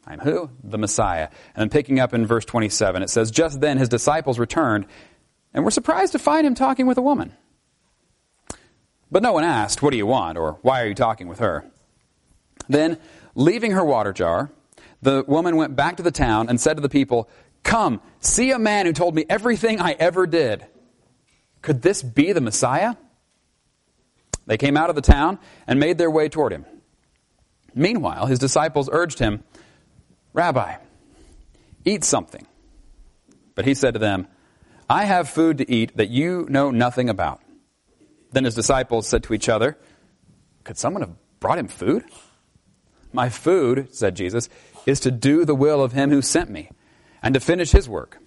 I'm 0.06 0.20
who? 0.20 0.48
The 0.62 0.78
Messiah. 0.78 1.28
And 1.54 1.60
then 1.60 1.68
picking 1.68 2.00
up 2.00 2.14
in 2.14 2.24
verse 2.24 2.46
27, 2.46 3.02
it 3.02 3.10
says, 3.10 3.30
Just 3.30 3.60
then 3.60 3.76
his 3.76 3.90
disciples 3.90 4.38
returned 4.38 4.86
and 5.52 5.66
were 5.66 5.70
surprised 5.70 6.12
to 6.12 6.18
find 6.18 6.46
him 6.46 6.54
talking 6.54 6.86
with 6.86 6.96
a 6.96 7.02
woman. 7.02 7.34
But 9.10 9.22
no 9.22 9.34
one 9.34 9.44
asked, 9.44 9.82
What 9.82 9.90
do 9.90 9.98
you 9.98 10.06
want? 10.06 10.38
or 10.38 10.52
Why 10.62 10.80
are 10.80 10.86
you 10.86 10.94
talking 10.94 11.28
with 11.28 11.40
her? 11.40 11.70
Then, 12.70 12.96
leaving 13.34 13.72
her 13.72 13.84
water 13.84 14.14
jar, 14.14 14.50
the 15.04 15.22
woman 15.28 15.56
went 15.56 15.76
back 15.76 15.98
to 15.98 16.02
the 16.02 16.10
town 16.10 16.48
and 16.48 16.58
said 16.60 16.78
to 16.78 16.80
the 16.80 16.88
people, 16.88 17.28
Come, 17.62 18.00
see 18.20 18.50
a 18.50 18.58
man 18.58 18.86
who 18.86 18.92
told 18.92 19.14
me 19.14 19.24
everything 19.28 19.80
I 19.80 19.92
ever 19.92 20.26
did. 20.26 20.66
Could 21.62 21.82
this 21.82 22.02
be 22.02 22.32
the 22.32 22.40
Messiah? 22.40 22.94
They 24.46 24.56
came 24.56 24.76
out 24.76 24.90
of 24.90 24.96
the 24.96 25.02
town 25.02 25.38
and 25.66 25.78
made 25.78 25.98
their 25.98 26.10
way 26.10 26.28
toward 26.28 26.52
him. 26.52 26.64
Meanwhile, 27.74 28.26
his 28.26 28.38
disciples 28.38 28.88
urged 28.90 29.18
him, 29.18 29.44
Rabbi, 30.32 30.76
eat 31.84 32.04
something. 32.04 32.46
But 33.54 33.66
he 33.66 33.74
said 33.74 33.94
to 33.94 34.00
them, 34.00 34.26
I 34.88 35.04
have 35.04 35.28
food 35.28 35.58
to 35.58 35.70
eat 35.70 35.96
that 35.96 36.10
you 36.10 36.46
know 36.48 36.70
nothing 36.70 37.08
about. 37.08 37.40
Then 38.32 38.44
his 38.44 38.54
disciples 38.54 39.06
said 39.06 39.22
to 39.24 39.34
each 39.34 39.48
other, 39.48 39.78
Could 40.64 40.78
someone 40.78 41.02
have 41.02 41.14
brought 41.40 41.58
him 41.58 41.68
food? 41.68 42.04
My 43.12 43.28
food, 43.28 43.94
said 43.94 44.16
Jesus, 44.16 44.48
is 44.86 45.00
to 45.00 45.10
do 45.10 45.44
the 45.44 45.54
will 45.54 45.82
of 45.82 45.92
him 45.92 46.10
who 46.10 46.22
sent 46.22 46.50
me 46.50 46.70
and 47.22 47.34
to 47.34 47.40
finish 47.40 47.72
his 47.72 47.88
work. 47.88 48.18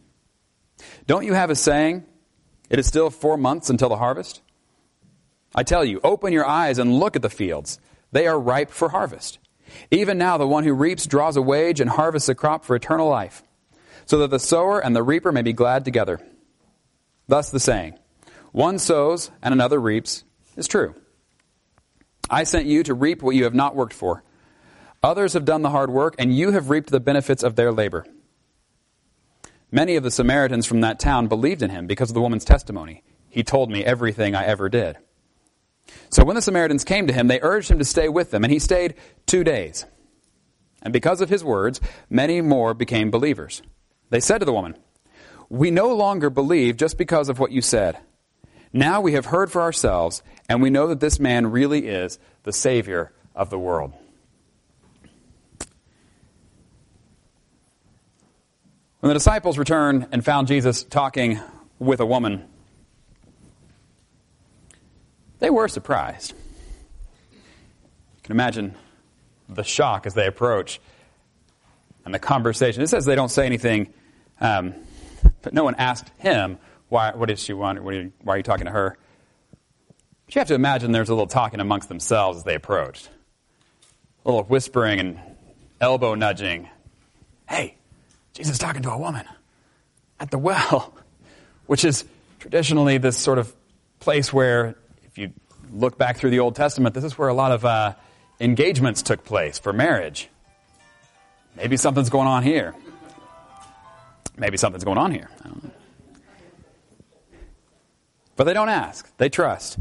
Don't 1.06 1.26
you 1.26 1.34
have 1.34 1.50
a 1.50 1.56
saying, 1.56 2.06
It 2.70 2.80
is 2.80 2.88
still 2.88 3.10
four 3.10 3.38
months 3.38 3.70
until 3.70 3.90
the 3.90 3.98
harvest? 3.98 4.42
I 5.56 5.64
tell 5.64 5.86
you, 5.86 6.00
open 6.04 6.34
your 6.34 6.46
eyes 6.46 6.78
and 6.78 7.00
look 7.00 7.16
at 7.16 7.22
the 7.22 7.30
fields. 7.30 7.80
They 8.12 8.28
are 8.28 8.40
ripe 8.40 8.70
for 8.70 8.90
harvest. 8.90 9.40
Even 9.92 10.18
now, 10.18 10.38
the 10.38 10.48
one 10.48 10.64
who 10.64 10.74
reaps 10.74 11.06
draws 11.06 11.38
a 11.38 11.42
wage 11.42 11.80
and 11.80 11.90
harvests 11.90 12.30
a 12.30 12.36
crop 12.36 12.66
for 12.66 12.76
eternal 12.76 13.10
life, 13.10 13.44
so 14.06 14.20
that 14.20 14.30
the 14.30 14.40
sower 14.40 14.80
and 14.80 14.96
the 14.96 15.04
reaper 15.04 15.32
may 15.32 15.42
be 15.42 15.54
glad 15.54 15.86
together. 15.86 16.20
Thus 17.28 17.50
the 17.50 17.60
saying, 17.60 17.98
one 18.52 18.80
sows 18.80 19.30
and 19.42 19.54
another 19.54 19.80
reaps, 19.80 20.24
is 20.56 20.68
true. 20.68 20.96
I 22.30 22.44
sent 22.44 22.66
you 22.66 22.84
to 22.84 22.94
reap 22.94 23.22
what 23.22 23.36
you 23.36 23.44
have 23.44 23.54
not 23.54 23.76
worked 23.76 23.94
for. 23.94 24.24
Others 25.04 25.34
have 25.34 25.46
done 25.46 25.62
the 25.62 25.70
hard 25.70 25.90
work, 25.90 26.16
and 26.18 26.36
you 26.36 26.52
have 26.52 26.70
reaped 26.70 26.90
the 26.90 27.00
benefits 27.00 27.44
of 27.44 27.56
their 27.56 27.72
labor. 27.72 28.06
Many 29.72 29.96
of 29.96 30.04
the 30.04 30.12
Samaritans 30.12 30.66
from 30.66 30.82
that 30.82 31.00
town 31.00 31.28
believed 31.28 31.62
in 31.62 31.70
him 31.70 31.88
because 31.88 32.10
of 32.10 32.14
the 32.14 32.22
woman's 32.22 32.46
testimony. 32.46 33.04
He 33.30 33.44
told 33.44 33.70
me 33.70 33.84
everything 33.84 34.34
I 34.34 34.46
ever 34.46 34.70
did. 34.70 34.98
So 36.10 36.24
when 36.24 36.36
the 36.36 36.42
Samaritans 36.42 36.84
came 36.84 37.08
to 37.08 37.14
him, 37.14 37.28
they 37.28 37.42
urged 37.42 37.70
him 37.70 37.80
to 37.80 37.86
stay 37.86 38.10
with 38.10 38.32
them, 38.32 38.44
and 38.44 38.52
he 38.52 38.60
stayed 38.60 38.96
two 39.26 39.44
days. 39.44 39.86
And 40.82 40.94
because 40.94 41.22
of 41.22 41.30
his 41.30 41.44
words, 41.44 41.82
many 42.10 42.42
more 42.42 42.74
became 42.74 43.12
believers. 43.12 43.62
They 44.10 44.20
said 44.20 44.40
to 44.40 44.46
the 44.46 44.54
woman, 44.54 44.78
We 45.50 45.70
no 45.70 45.94
longer 45.94 46.30
believe 46.30 46.78
just 46.78 46.98
because 46.98 47.30
of 47.30 47.40
what 47.40 47.52
you 47.52 47.62
said. 47.62 47.98
Now 48.74 49.02
we 49.02 49.14
have 49.14 49.28
heard 49.28 49.52
for 49.52 49.62
ourselves, 49.62 50.24
and 50.48 50.62
we 50.62 50.70
know 50.70 50.88
that 50.88 51.00
this 51.00 51.20
man 51.20 51.48
really 51.48 51.88
is 51.88 52.20
the 52.44 52.54
Savior 52.54 53.12
of 53.36 53.50
the 53.50 53.60
world. 53.60 53.94
When 59.00 59.10
the 59.10 59.14
disciples 59.14 59.58
returned 59.60 60.08
and 60.12 60.26
found 60.26 60.48
Jesus 60.48 60.84
talking 60.84 61.40
with 61.78 62.00
a 62.00 62.06
woman, 62.06 62.44
they 65.40 65.52
were 65.52 65.68
surprised. 65.68 66.34
You 67.32 68.24
can 68.24 68.32
imagine 68.32 68.74
the 69.48 69.64
shock 69.64 70.08
as 70.08 70.16
they 70.16 70.26
approach 70.26 70.82
and 72.06 72.14
the 72.14 72.20
conversation. 72.20 72.82
It 72.82 72.88
says 72.88 73.06
they 73.06 73.16
don't 73.16 73.30
say 73.30 73.46
anything, 73.46 73.94
um, 74.42 74.74
but 75.44 75.54
no 75.54 75.64
one 75.64 75.76
asked 75.76 76.10
him, 76.18 76.58
why, 76.90 77.12
what 77.14 77.30
does 77.30 77.40
she 77.40 77.54
want? 77.54 77.78
You, 77.78 78.12
why 78.24 78.34
are 78.34 78.38
you 78.38 78.44
talking 78.44 78.66
to 78.66 78.72
her? 78.72 78.98
But 80.26 80.36
you 80.36 80.40
have 80.40 80.48
to 80.48 80.56
imagine 80.56 80.92
there's 80.92 81.10
a 81.10 81.14
little 81.14 81.28
talking 81.28 81.60
amongst 81.60 81.88
themselves 81.88 82.40
as 82.40 82.44
they 82.46 82.56
approached. 82.56 83.10
A 84.26 84.30
little 84.30 84.44
whispering 84.44 85.00
and 85.00 85.20
elbow 85.80 86.16
nudging. 86.16 86.68
Hey, 87.48 87.76
Jesus 88.38 88.60
talking 88.60 88.84
to 88.84 88.92
a 88.92 88.98
woman 88.98 89.26
at 90.20 90.30
the 90.30 90.38
well, 90.38 90.94
which 91.66 91.84
is 91.84 92.06
traditionally 92.40 93.00
this 93.00 93.18
sort 93.18 93.40
of 93.40 93.52
place 94.00 94.32
where, 94.32 94.76
if 95.06 95.18
you 95.18 95.34
look 95.74 95.98
back 95.98 96.18
through 96.18 96.30
the 96.30 96.40
Old 96.40 96.56
Testament, 96.56 96.94
this 96.94 97.04
is 97.04 97.18
where 97.18 97.30
a 97.30 97.34
lot 97.34 97.52
of 97.52 97.66
uh, 97.66 97.96
engagements 98.40 99.02
took 99.02 99.26
place 99.26 99.58
for 99.58 99.74
marriage. 99.74 100.30
Maybe 101.56 101.78
something's 101.78 102.12
going 102.12 102.28
on 102.28 102.44
here. 102.44 102.76
Maybe 104.38 104.58
something's 104.58 104.84
going 104.84 105.00
on 105.00 105.12
here. 105.12 105.32
But 108.36 108.44
they 108.44 108.54
don't 108.54 108.70
ask, 108.70 109.12
they 109.18 109.30
trust. 109.30 109.80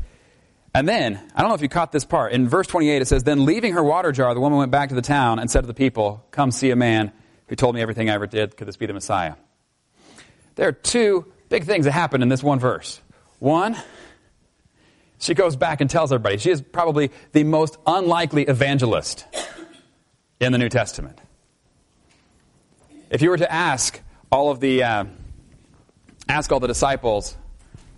And 0.75 0.89
then, 0.89 1.21
I 1.35 1.43
don't 1.43 1.51
know 1.51 1.55
if 1.55 1.61
you 1.61 1.69
caught 1.69 1.93
this 1.93 2.07
part. 2.07 2.33
In 2.33 2.49
verse 2.49 2.67
28, 2.69 3.03
it 3.03 3.05
says, 3.05 3.23
Then 3.23 3.45
leaving 3.45 3.75
her 3.75 3.83
water 3.83 4.13
jar, 4.13 4.33
the 4.33 4.41
woman 4.41 4.59
went 4.59 4.71
back 4.71 4.89
to 4.89 4.95
the 4.95 5.03
town 5.03 5.39
and 5.39 5.51
said 5.51 5.61
to 5.61 5.67
the 5.67 5.75
people, 5.75 6.25
Come 6.31 6.51
see 6.51 6.71
a 6.71 6.77
man 6.77 7.13
who 7.49 7.57
told 7.57 7.75
me 7.75 7.81
everything 7.81 8.11
I 8.11 8.15
ever 8.15 8.26
did. 8.26 8.57
Could 8.57 8.69
this 8.69 8.76
be 8.76 8.87
the 8.87 8.93
Messiah? 8.93 9.35
There 10.57 10.69
are 10.69 10.73
two 10.73 11.33
big 11.49 11.65
things 11.65 11.85
that 11.85 11.93
happen 11.93 12.23
in 12.23 12.29
this 12.29 12.43
one 12.43 12.59
verse. 12.59 13.00
One, 13.38 13.76
she 15.19 15.35
goes 15.35 15.57
back 15.57 15.81
and 15.81 15.88
tells 15.88 16.12
everybody. 16.12 16.38
She 16.38 16.50
is 16.50 16.61
probably 16.61 17.11
the 17.33 17.45
most 17.45 17.79
unlikely 17.87 18.45
evangelist 18.45 19.25
in 20.41 20.53
the 20.53 20.59
New 20.59 20.69
Testament. 20.69 21.19
If 23.11 23.23
you 23.23 23.31
were 23.31 23.37
to 23.37 23.50
ask 23.50 24.00
all 24.33 24.50
of 24.50 24.61
the 24.61 24.83
uh, 24.83 25.05
ask 26.29 26.50
all 26.50 26.61
the 26.61 26.67
disciples 26.67 27.37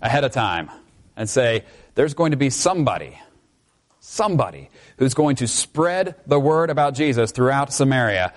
ahead 0.02 0.24
of 0.24 0.32
time 0.32 0.70
and 1.16 1.28
say, 1.28 1.64
"There's 1.94 2.14
going 2.14 2.32
to 2.32 2.36
be 2.36 2.50
somebody, 2.50 3.18
somebody 4.00 4.68
who's 4.98 5.14
going 5.14 5.36
to 5.36 5.48
spread 5.48 6.14
the 6.26 6.38
word 6.38 6.70
about 6.70 6.94
Jesus 6.94 7.32
throughout 7.32 7.72
Samaria," 7.72 8.34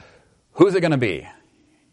Who's 0.54 0.76
it 0.76 0.82
going 0.82 0.92
to 0.92 0.98
be? 0.98 1.28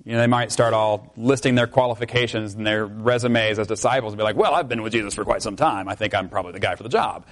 You 0.05 0.13
know, 0.13 0.21
they 0.21 0.27
might 0.27 0.53
start 0.53 0.75
all 0.75 1.13
listing 1.17 1.55
their 1.55 1.67
qualifications 1.67 2.55
and 2.55 2.67
their 2.67 2.87
resumes 2.87 3.59
as 3.59 3.67
disciples 3.67 4.13
and 4.13 4.19
be 4.19 4.25
like, 4.25 4.37
well, 4.37 4.55
I've 4.55 4.69
been 4.69 4.83
with 4.83 4.93
Jesus 4.93 5.15
for 5.15 5.25
quite 5.25 5.43
some 5.43 5.57
time. 5.57 5.89
I 5.89 5.95
think 5.95 6.15
I'm 6.15 6.29
probably 6.29 6.53
the 6.53 6.61
guy 6.61 6.75
for 6.77 6.83
the 6.83 6.89
job. 6.89 7.27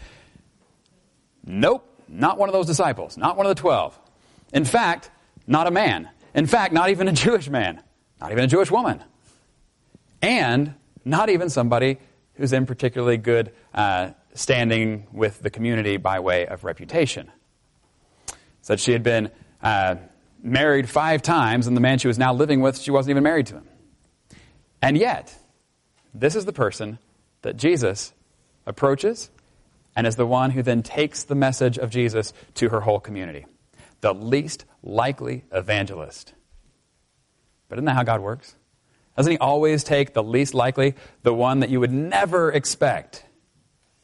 Nope, 1.44 1.88
not 2.08 2.38
one 2.38 2.48
of 2.48 2.52
those 2.52 2.66
disciples, 2.66 3.16
not 3.16 3.36
one 3.36 3.46
of 3.46 3.50
the 3.50 3.60
twelve. 3.60 3.98
In 4.52 4.64
fact, 4.64 5.10
not 5.46 5.66
a 5.66 5.70
man. 5.70 6.10
In 6.34 6.46
fact, 6.46 6.72
not 6.72 6.90
even 6.90 7.08
a 7.08 7.12
Jewish 7.24 7.48
man, 7.48 7.82
not 8.20 8.32
even 8.32 8.44
a 8.44 8.48
Jewish 8.48 8.70
woman. 8.70 9.02
And 10.20 10.74
not 11.04 11.28
even 11.30 11.48
somebody 11.48 11.98
who's 12.34 12.52
in 12.52 12.66
particularly 12.66 13.16
good 13.16 13.52
uh, 13.72 14.10
standing 14.34 15.06
with 15.12 15.40
the 15.40 15.50
community 15.50 15.96
by 15.96 16.20
way 16.20 16.46
of 16.46 16.64
reputation. 16.64 17.30
Said 18.60 18.80
she 18.80 18.92
had 18.92 19.02
been 19.02 19.30
uh, 19.62 19.96
married 20.46 20.88
five 20.88 21.22
times, 21.22 21.66
and 21.66 21.76
the 21.76 21.80
man 21.80 21.98
she 21.98 22.08
was 22.08 22.18
now 22.18 22.32
living 22.32 22.60
with, 22.60 22.78
she 22.78 22.90
wasn't 22.90 23.10
even 23.10 23.22
married 23.22 23.46
to 23.46 23.54
him. 23.54 23.68
And 24.80 24.96
yet, 24.96 25.34
this 26.14 26.36
is 26.36 26.44
the 26.44 26.52
person 26.52 26.98
that 27.42 27.56
Jesus 27.56 28.12
approaches 28.66 29.30
and 29.94 30.06
is 30.06 30.16
the 30.16 30.26
one 30.26 30.50
who 30.50 30.62
then 30.62 30.82
takes 30.82 31.24
the 31.24 31.34
message 31.34 31.78
of 31.78 31.90
Jesus 31.90 32.32
to 32.54 32.68
her 32.68 32.80
whole 32.80 33.00
community. 33.00 33.46
The 34.02 34.12
least 34.12 34.64
likely 34.82 35.44
evangelist. 35.52 36.34
But 37.68 37.78
isn't 37.78 37.86
that 37.86 37.96
how 37.96 38.02
God 38.02 38.20
works? 38.20 38.54
Doesn't 39.16 39.32
He 39.32 39.38
always 39.38 39.82
take 39.82 40.12
the 40.12 40.22
least 40.22 40.52
likely, 40.52 40.94
the 41.22 41.32
one 41.32 41.60
that 41.60 41.70
you 41.70 41.80
would 41.80 41.92
never 41.92 42.52
expect 42.52 43.24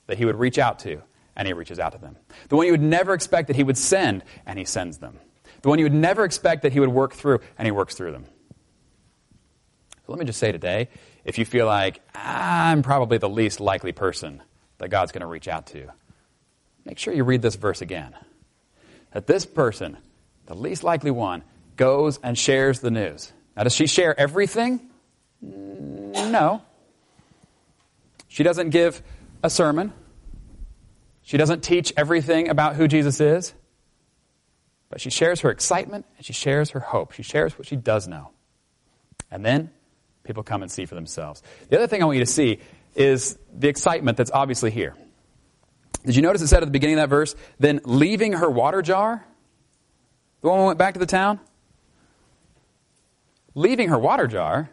that 0.07 0.17
He 0.17 0.25
would 0.25 0.37
reach 0.37 0.59
out 0.59 0.79
to, 0.81 1.03
and 1.37 1.47
He 1.47 1.53
reaches 1.53 1.79
out 1.79 1.93
to 1.93 1.99
them? 1.99 2.17
The 2.49 2.57
one 2.57 2.67
you 2.67 2.73
would 2.73 2.81
never 2.81 3.13
expect 3.13 3.49
that 3.49 3.57
He 3.57 3.63
would 3.63 3.77
send, 3.79 4.25
and 4.47 4.59
He 4.59 4.65
sends 4.65 4.99
them. 4.99 5.19
The 5.63 5.69
one 5.69 5.79
you 5.79 5.85
would 5.85 5.95
never 5.95 6.25
expect 6.25 6.63
that 6.63 6.73
He 6.73 6.81
would 6.81 6.91
work 6.91 7.15
through, 7.15 7.41
and 7.57 7.67
He 7.67 7.73
works 7.73 7.95
through 7.95 8.13
them. 8.13 8.27
So 10.07 10.13
let 10.13 10.19
me 10.19 10.25
just 10.25 10.39
say 10.39 10.53
today 10.53 10.89
if 11.25 11.39
you 11.39 11.45
feel 11.45 11.67
like, 11.67 12.01
I'm 12.15 12.83
probably 12.83 13.19
the 13.19 13.29
least 13.29 13.61
likely 13.61 13.93
person 13.93 14.43
that 14.79 14.89
God's 14.89 15.13
going 15.13 15.21
to 15.21 15.27
reach 15.27 15.47
out 15.47 15.67
to, 15.69 15.89
make 16.85 16.99
sure 16.99 17.15
you 17.15 17.23
read 17.23 17.43
this 17.43 17.55
verse 17.55 17.81
again. 17.81 18.15
That 19.13 19.27
this 19.27 19.47
person, 19.47 19.99
the 20.47 20.55
least 20.55 20.83
likely 20.83 21.13
one, 21.13 21.45
goes 21.77 22.19
and 22.23 22.37
shares 22.37 22.81
the 22.81 22.91
news. 22.91 23.33
Now, 23.57 23.63
does 23.63 23.75
she 23.75 23.87
share 23.87 24.19
everything? 24.19 24.91
No. 25.41 26.63
She 28.27 28.43
doesn't 28.43 28.71
give 28.71 29.03
a 29.43 29.51
sermon. 29.51 29.93
She 31.23 31.37
doesn't 31.37 31.63
teach 31.63 31.93
everything 31.97 32.49
about 32.49 32.75
who 32.75 32.89
Jesus 32.89 33.21
is. 33.21 33.55
But 34.93 35.01
she 35.01 35.09
shares 35.09 35.41
her 35.41 35.51
excitement 35.51 36.05
and 36.19 36.27
she 36.27 36.35
shares 36.35 36.71
her 36.71 36.81
hope. 36.81 37.13
She 37.13 37.23
shares 37.23 37.59
what 37.59 37.67
she 37.67 37.77
does 37.77 38.07
know. 38.07 38.31
And 39.31 39.43
then 39.43 39.71
people 40.23 40.43
come 40.43 40.61
and 40.61 40.71
see 40.71 40.85
for 40.85 40.95
themselves. 40.95 41.43
The 41.71 41.79
other 41.79 41.87
thing 41.87 42.03
I 42.03 42.05
want 42.05 42.19
you 42.19 42.25
to 42.27 42.31
see 42.31 42.59
is 42.95 43.39
the 43.57 43.69
excitement 43.69 44.19
that's 44.19 44.31
obviously 44.31 44.71
here. 44.71 44.95
Did 46.05 46.15
you 46.15 46.21
notice 46.21 46.43
it 46.43 46.49
said 46.49 46.63
at 46.63 46.67
the 46.67 46.73
beginning 46.73 46.99
of 46.99 47.05
that 47.05 47.09
verse, 47.09 47.35
then 47.59 47.81
leaving 47.85 48.35
her 48.35 48.51
water 48.51 48.83
jar? 48.83 49.25
The 50.43 50.49
woman 50.49 50.67
went 50.67 50.79
back 50.79 50.93
to 50.93 51.01
the 51.01 51.07
town? 51.07 51.41
Leaving 53.55 53.89
her 53.89 53.99
water 53.99 54.27
jar? 54.27 54.69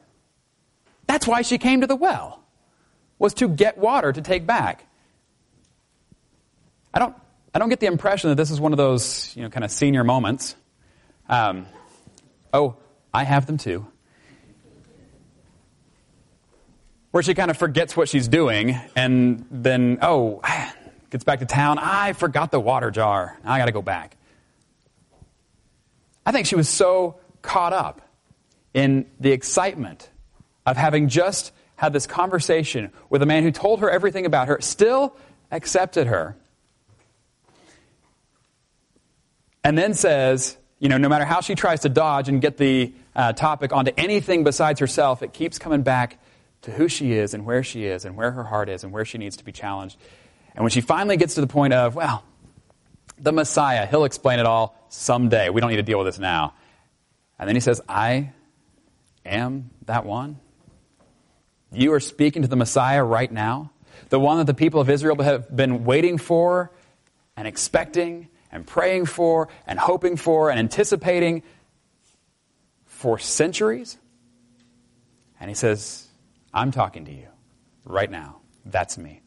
That's 1.07 1.27
why 1.27 1.43
she 1.43 1.57
came 1.57 1.79
to 1.79 1.87
the 1.87 1.95
well, 1.95 2.43
was 3.19 3.33
to 3.35 3.47
get 3.47 3.77
water 3.77 4.11
to 4.11 4.21
take 4.21 4.45
back. 4.45 4.85
I 6.93 6.99
don't, 6.99 7.15
I 7.53 7.59
don't 7.59 7.69
get 7.69 7.79
the 7.79 7.87
impression 7.87 8.29
that 8.29 8.35
this 8.35 8.51
is 8.51 8.59
one 8.59 8.73
of 8.73 8.77
those, 8.77 9.35
you 9.35 9.43
know, 9.43 9.49
kind 9.49 9.63
of 9.63 9.71
senior 9.71 10.03
moments. 10.03 10.55
Um, 11.27 11.65
oh, 12.53 12.77
I 13.13 13.23
have 13.23 13.45
them 13.45 13.57
too. 13.57 13.87
where 17.11 17.23
she 17.23 17.33
kind 17.33 17.49
of 17.49 17.57
forgets 17.57 17.97
what 17.97 18.07
she's 18.09 18.27
doing 18.27 18.79
and 18.95 19.45
then, 19.49 19.97
oh, 20.01 20.41
gets 21.09 21.23
back 21.23 21.39
to 21.39 21.45
town. 21.45 21.79
I 21.79 22.13
forgot 22.13 22.51
the 22.51 22.59
water 22.59 22.91
jar. 22.91 23.37
I 23.43 23.57
got 23.57 23.65
to 23.65 23.71
go 23.71 23.81
back. 23.81 24.15
I 26.25 26.31
think 26.31 26.45
she 26.45 26.55
was 26.55 26.69
so 26.69 27.19
caught 27.41 27.73
up 27.73 28.01
in 28.73 29.07
the 29.19 29.31
excitement 29.31 30.09
of 30.65 30.77
having 30.77 31.07
just 31.07 31.51
had 31.75 31.93
this 31.93 32.05
conversation 32.05 32.91
with 33.09 33.23
a 33.23 33.25
man 33.25 33.41
who 33.41 33.51
told 33.51 33.79
her 33.79 33.89
everything 33.89 34.25
about 34.25 34.47
her, 34.47 34.59
still 34.61 35.15
accepted 35.49 36.07
her, 36.07 36.35
and 39.63 39.77
then 39.77 39.93
says, 39.93 40.57
you 40.79 40.89
know, 40.89 40.97
no 40.97 41.09
matter 41.09 41.25
how 41.25 41.41
she 41.41 41.55
tries 41.55 41.81
to 41.81 41.89
dodge 41.89 42.29
and 42.29 42.41
get 42.41 42.57
the 42.57 42.93
uh, 43.15 43.33
topic 43.33 43.73
onto 43.73 43.91
anything 43.97 44.43
besides 44.43 44.79
herself, 44.79 45.21
it 45.21 45.33
keeps 45.33 45.59
coming 45.59 45.81
back 45.81 46.19
to 46.61 46.71
who 46.71 46.87
she 46.87 47.13
is 47.13 47.33
and 47.33 47.45
where 47.45 47.63
she 47.63 47.85
is 47.85 48.05
and 48.05 48.15
where 48.15 48.31
her 48.31 48.43
heart 48.43 48.69
is 48.69 48.83
and 48.83 48.93
where 48.93 49.05
she 49.05 49.17
needs 49.17 49.37
to 49.37 49.43
be 49.43 49.51
challenged. 49.51 49.97
And 50.55 50.63
when 50.63 50.71
she 50.71 50.81
finally 50.81 51.17
gets 51.17 51.35
to 51.35 51.41
the 51.41 51.47
point 51.47 51.73
of, 51.73 51.95
well, 51.95 52.23
the 53.17 53.31
Messiah, 53.31 53.85
he'll 53.85 54.05
explain 54.05 54.39
it 54.39 54.45
all 54.45 54.75
someday. 54.89 55.49
We 55.49 55.61
don't 55.61 55.69
need 55.69 55.77
to 55.77 55.83
deal 55.83 55.97
with 55.97 56.07
this 56.07 56.19
now. 56.19 56.53
And 57.37 57.47
then 57.47 57.55
he 57.55 57.61
says, 57.61 57.81
I 57.87 58.31
am 59.25 59.69
that 59.85 60.05
one. 60.05 60.39
You 61.71 61.93
are 61.93 61.99
speaking 61.99 62.41
to 62.41 62.47
the 62.47 62.55
Messiah 62.55 63.03
right 63.03 63.31
now, 63.31 63.71
the 64.09 64.19
one 64.19 64.37
that 64.37 64.47
the 64.47 64.53
people 64.53 64.81
of 64.81 64.89
Israel 64.89 65.21
have 65.21 65.55
been 65.55 65.85
waiting 65.85 66.17
for 66.17 66.71
and 67.37 67.47
expecting 67.47 68.27
and 68.51 68.65
praying 68.65 69.05
for 69.05 69.49
and 69.67 69.79
hoping 69.79 70.15
for 70.15 70.49
and 70.49 70.59
anticipating 70.59 71.43
for 72.85 73.17
centuries. 73.17 73.97
And 75.39 75.49
he 75.49 75.55
says, 75.55 76.07
I'm 76.53 76.71
talking 76.71 77.05
to 77.05 77.11
you 77.11 77.27
right 77.85 78.09
now. 78.09 78.37
That's 78.65 78.97
me. 78.97 79.21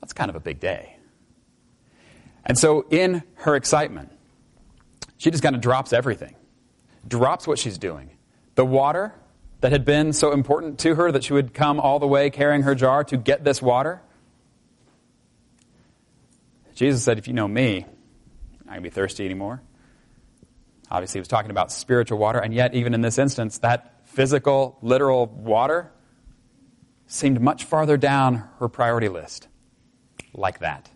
That's 0.00 0.12
kind 0.12 0.30
of 0.30 0.36
a 0.36 0.40
big 0.40 0.60
day. 0.60 0.96
And 2.46 2.56
so, 2.56 2.86
in 2.88 3.22
her 3.34 3.56
excitement, 3.56 4.10
she 5.18 5.30
just 5.30 5.42
kind 5.42 5.54
of 5.54 5.60
drops 5.60 5.92
everything, 5.92 6.34
drops 7.06 7.46
what 7.46 7.58
she's 7.58 7.76
doing. 7.76 8.10
The 8.54 8.64
water 8.64 9.12
that 9.60 9.72
had 9.72 9.84
been 9.84 10.12
so 10.12 10.32
important 10.32 10.78
to 10.80 10.94
her 10.94 11.12
that 11.12 11.24
she 11.24 11.32
would 11.32 11.52
come 11.52 11.78
all 11.80 11.98
the 11.98 12.06
way 12.06 12.30
carrying 12.30 12.62
her 12.62 12.74
jar 12.74 13.04
to 13.04 13.16
get 13.16 13.44
this 13.44 13.60
water. 13.60 14.00
Jesus 16.78 17.02
said, 17.02 17.18
If 17.18 17.26
you 17.26 17.34
know 17.34 17.48
me, 17.48 17.78
I'm 17.78 18.66
not 18.66 18.66
going 18.66 18.76
to 18.76 18.82
be 18.82 18.90
thirsty 18.90 19.24
anymore. 19.24 19.60
Obviously, 20.88 21.18
he 21.18 21.20
was 21.20 21.26
talking 21.26 21.50
about 21.50 21.72
spiritual 21.72 22.18
water, 22.18 22.38
and 22.38 22.54
yet, 22.54 22.72
even 22.72 22.94
in 22.94 23.00
this 23.00 23.18
instance, 23.18 23.58
that 23.58 24.06
physical, 24.06 24.78
literal 24.80 25.26
water 25.26 25.90
seemed 27.08 27.40
much 27.40 27.64
farther 27.64 27.96
down 27.96 28.48
her 28.60 28.68
priority 28.68 29.08
list. 29.08 29.48
Like 30.32 30.60
that. 30.60 30.88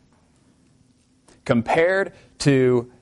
Compared 1.44 2.12
to 2.38 2.92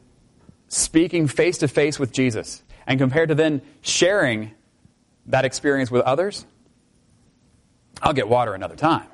speaking 0.69 1.29
face 1.29 1.59
to 1.59 1.69
face 1.69 1.99
with 1.99 2.13
Jesus, 2.13 2.63
and 2.87 2.99
compared 2.99 3.29
to 3.29 3.35
then 3.35 3.61
sharing 3.83 4.53
that 5.27 5.45
experience 5.45 5.91
with 5.91 6.01
others, 6.05 6.47
I'll 8.01 8.15
get 8.15 8.27
water 8.27 8.55
another 8.55 8.77
time. 8.77 9.07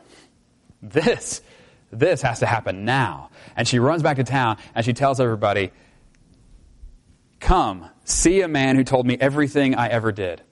This, 0.81 1.43
this 1.91 2.23
has 2.23 2.41
to 2.41 2.47
happen 2.47 2.85
now. 2.85 3.31
And 3.57 3.67
she 3.67 3.79
runs 3.79 4.03
back 4.03 4.17
to 4.17 4.25
town 4.25 4.59
and 4.75 4.85
she 4.85 4.93
tells 4.93 5.21
everybody, 5.21 5.71
Come, 7.41 7.89
see 8.05 8.41
a 8.41 8.49
man 8.49 8.77
who 8.77 8.85
told 8.85 9.07
me 9.07 9.17
everything 9.21 9.75
I 9.75 9.89
ever 9.89 10.11
did. 10.11 10.43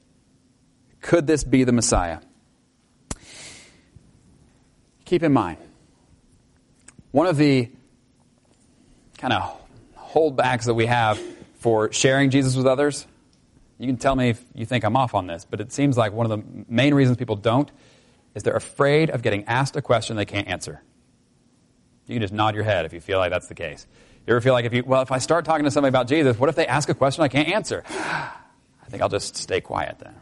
Could 1.00 1.26
this 1.26 1.42
be 1.44 1.64
the 1.64 1.72
Messiah? 1.72 2.20
Keep 5.04 5.22
in 5.22 5.32
mind, 5.32 5.58
one 7.10 7.26
of 7.26 7.36
the 7.36 7.70
kind 9.18 9.32
of 9.32 9.60
holdbacks 9.98 10.64
that 10.64 10.74
we 10.74 10.86
have 10.86 11.20
for 11.56 11.92
sharing 11.92 12.30
Jesus 12.30 12.56
with 12.56 12.66
others, 12.66 13.06
you 13.78 13.86
can 13.86 13.96
tell 13.96 14.14
me 14.14 14.30
if 14.30 14.44
you 14.54 14.64
think 14.64 14.84
I'm 14.84 14.96
off 14.96 15.14
on 15.14 15.26
this, 15.26 15.44
but 15.44 15.60
it 15.60 15.72
seems 15.72 15.96
like 15.96 16.12
one 16.12 16.30
of 16.30 16.38
the 16.38 16.64
main 16.68 16.94
reasons 16.94 17.16
people 17.16 17.36
don't 17.36 17.70
is 18.34 18.42
they're 18.42 18.56
afraid 18.56 19.10
of 19.10 19.22
getting 19.22 19.44
asked 19.44 19.76
a 19.76 19.82
question 19.82 20.16
they 20.16 20.24
can't 20.24 20.48
answer. 20.48 20.82
You 22.06 22.14
can 22.14 22.22
just 22.22 22.32
nod 22.32 22.54
your 22.54 22.64
head 22.64 22.84
if 22.84 22.92
you 22.92 23.00
feel 23.00 23.18
like 23.18 23.30
that's 23.30 23.48
the 23.48 23.54
case. 23.54 23.86
You 24.26 24.32
ever 24.32 24.40
feel 24.40 24.54
like 24.54 24.64
if 24.64 24.72
you, 24.72 24.84
well, 24.84 25.02
if 25.02 25.12
I 25.12 25.18
start 25.18 25.44
talking 25.44 25.64
to 25.64 25.70
somebody 25.70 25.90
about 25.90 26.08
Jesus, 26.08 26.38
what 26.38 26.48
if 26.48 26.56
they 26.56 26.66
ask 26.66 26.88
a 26.88 26.94
question 26.94 27.22
I 27.24 27.28
can't 27.28 27.48
answer? 27.48 27.82
I 27.88 28.86
think 28.88 29.02
I'll 29.02 29.08
just 29.08 29.36
stay 29.36 29.60
quiet 29.60 29.98
then. 29.98 30.14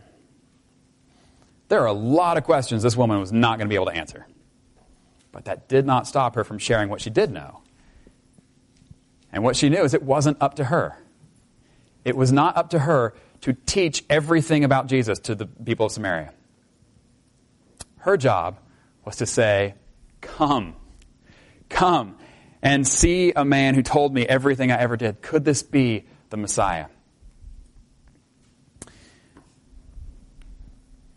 There 1.68 1.80
are 1.80 1.86
a 1.86 1.92
lot 1.92 2.36
of 2.36 2.44
questions 2.44 2.82
this 2.82 2.96
woman 2.96 3.18
was 3.18 3.32
not 3.32 3.58
going 3.58 3.66
to 3.66 3.70
be 3.70 3.76
able 3.76 3.86
to 3.86 3.96
answer. 3.96 4.26
But 5.30 5.46
that 5.46 5.68
did 5.68 5.86
not 5.86 6.06
stop 6.06 6.34
her 6.34 6.44
from 6.44 6.58
sharing 6.58 6.88
what 6.88 7.00
she 7.00 7.10
did 7.10 7.30
know. 7.30 7.62
And 9.32 9.42
what 9.42 9.56
she 9.56 9.70
knew 9.70 9.82
is 9.82 9.94
it 9.94 10.02
wasn't 10.02 10.36
up 10.40 10.56
to 10.56 10.64
her. 10.64 10.98
It 12.04 12.16
was 12.16 12.32
not 12.32 12.56
up 12.56 12.70
to 12.70 12.80
her 12.80 13.14
to 13.42 13.54
teach 13.54 14.04
everything 14.10 14.64
about 14.64 14.86
Jesus 14.86 15.18
to 15.20 15.34
the 15.34 15.46
people 15.46 15.86
of 15.86 15.92
Samaria. 15.92 16.32
Her 17.98 18.16
job 18.16 18.58
was 19.04 19.16
to 19.16 19.26
say, 19.26 19.74
Come, 20.20 20.74
come 21.72 22.16
and 22.62 22.86
see 22.86 23.32
a 23.34 23.44
man 23.44 23.74
who 23.74 23.82
told 23.82 24.14
me 24.14 24.22
everything 24.26 24.70
I 24.70 24.78
ever 24.78 24.96
did. 24.96 25.20
Could 25.20 25.44
this 25.44 25.62
be 25.62 26.04
the 26.30 26.36
Messiah? 26.36 26.86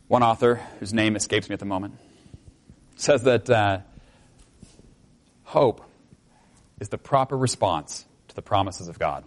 One 0.08 0.24
author, 0.24 0.62
whose 0.80 0.94
name 0.94 1.16
escapes 1.16 1.50
me 1.50 1.54
at 1.54 1.60
the 1.60 1.66
moment, 1.66 1.96
says 2.96 3.24
that 3.24 3.50
uh, 3.50 3.80
hope 5.44 5.84
is 6.80 6.90
the 6.90 6.98
proper 6.98 7.38
response 7.38 8.06
to 8.28 8.36
the 8.36 8.42
promises 8.42 8.88
of 8.88 9.00
God. 9.00 9.24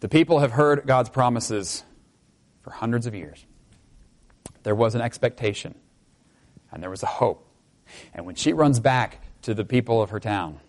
The 0.00 0.08
people 0.08 0.40
have 0.40 0.52
heard 0.52 0.86
God's 0.86 1.08
promises 1.08 1.82
for 2.62 2.70
hundreds 2.70 3.06
of 3.06 3.14
years. 3.14 3.44
there 4.62 4.74
was 4.74 4.94
an 4.94 5.00
expectation 5.00 5.74
and 6.72 6.82
there 6.82 6.90
was 6.90 7.02
a 7.02 7.06
hope. 7.06 7.46
And 8.14 8.26
when 8.26 8.34
she 8.34 8.52
runs 8.52 8.80
back 8.80 9.23
to 9.44 9.54
the 9.54 9.64
people 9.64 10.02
of 10.02 10.10
her 10.10 10.20
town, 10.20 10.60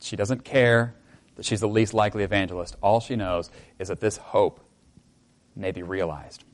she 0.00 0.16
doesn't 0.16 0.44
care 0.44 0.94
that 1.36 1.44
she's 1.44 1.60
the 1.60 1.68
least 1.68 1.94
likely 1.94 2.22
evangelist. 2.22 2.76
All 2.82 3.00
she 3.00 3.16
knows 3.16 3.50
is 3.78 3.88
that 3.88 4.00
this 4.00 4.16
hope 4.16 4.60
may 5.56 5.72
be 5.72 5.82
realized. 5.82 6.44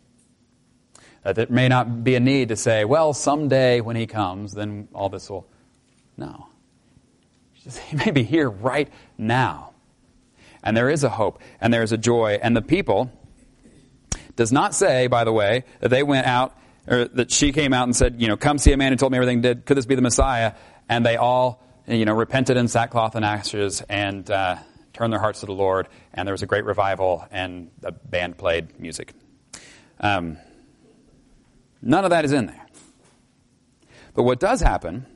That 1.24 1.34
there 1.34 1.46
may 1.50 1.68
not 1.68 2.04
be 2.04 2.14
a 2.14 2.20
need 2.20 2.48
to 2.48 2.56
say, 2.56 2.84
well, 2.84 3.12
someday 3.12 3.80
when 3.80 3.96
he 3.96 4.06
comes, 4.06 4.54
then 4.54 4.88
all 4.94 5.08
this 5.08 5.28
will. 5.28 5.46
No. 6.16 6.46
He 7.52 7.96
may 7.96 8.12
be 8.12 8.22
here 8.22 8.48
right 8.48 8.88
now. 9.16 9.72
And 10.62 10.76
there 10.76 10.88
is 10.88 11.04
a 11.04 11.08
hope, 11.08 11.40
and 11.60 11.72
there 11.72 11.82
is 11.82 11.92
a 11.92 11.98
joy. 11.98 12.38
And 12.40 12.56
the 12.56 12.62
people 12.62 13.10
does 14.36 14.52
not 14.52 14.74
say, 14.74 15.06
by 15.06 15.24
the 15.24 15.32
way, 15.32 15.64
that 15.80 15.88
they 15.88 16.02
went 16.02 16.26
out, 16.26 16.56
or 16.86 17.06
that 17.06 17.30
she 17.30 17.52
came 17.52 17.72
out 17.72 17.84
and 17.84 17.94
said, 17.94 18.20
you 18.20 18.28
know, 18.28 18.36
come 18.36 18.58
see 18.58 18.72
a 18.72 18.76
man 18.76 18.92
who 18.92 18.96
told 18.96 19.12
me 19.12 19.18
everything 19.18 19.40
did. 19.40 19.66
Could 19.66 19.76
this 19.76 19.86
be 19.86 19.94
the 19.94 20.02
Messiah? 20.02 20.54
And 20.88 21.04
they 21.04 21.16
all, 21.16 21.62
you 21.86 22.04
know, 22.04 22.14
repented 22.14 22.56
in 22.56 22.68
sackcloth 22.68 23.14
and 23.14 23.24
ashes 23.24 23.82
and 23.88 24.30
uh, 24.30 24.56
turned 24.92 25.12
their 25.12 25.20
hearts 25.20 25.40
to 25.40 25.46
the 25.46 25.52
Lord. 25.52 25.88
And 26.14 26.26
there 26.26 26.32
was 26.32 26.42
a 26.42 26.46
great 26.46 26.64
revival, 26.64 27.26
and 27.30 27.70
the 27.80 27.92
band 27.92 28.38
played 28.38 28.78
music. 28.80 29.12
Um, 30.00 30.38
none 31.82 32.04
of 32.04 32.10
that 32.10 32.24
is 32.24 32.32
in 32.32 32.46
there. 32.46 32.66
But 34.14 34.22
what 34.24 34.40
does 34.40 34.60
happen 34.60 35.06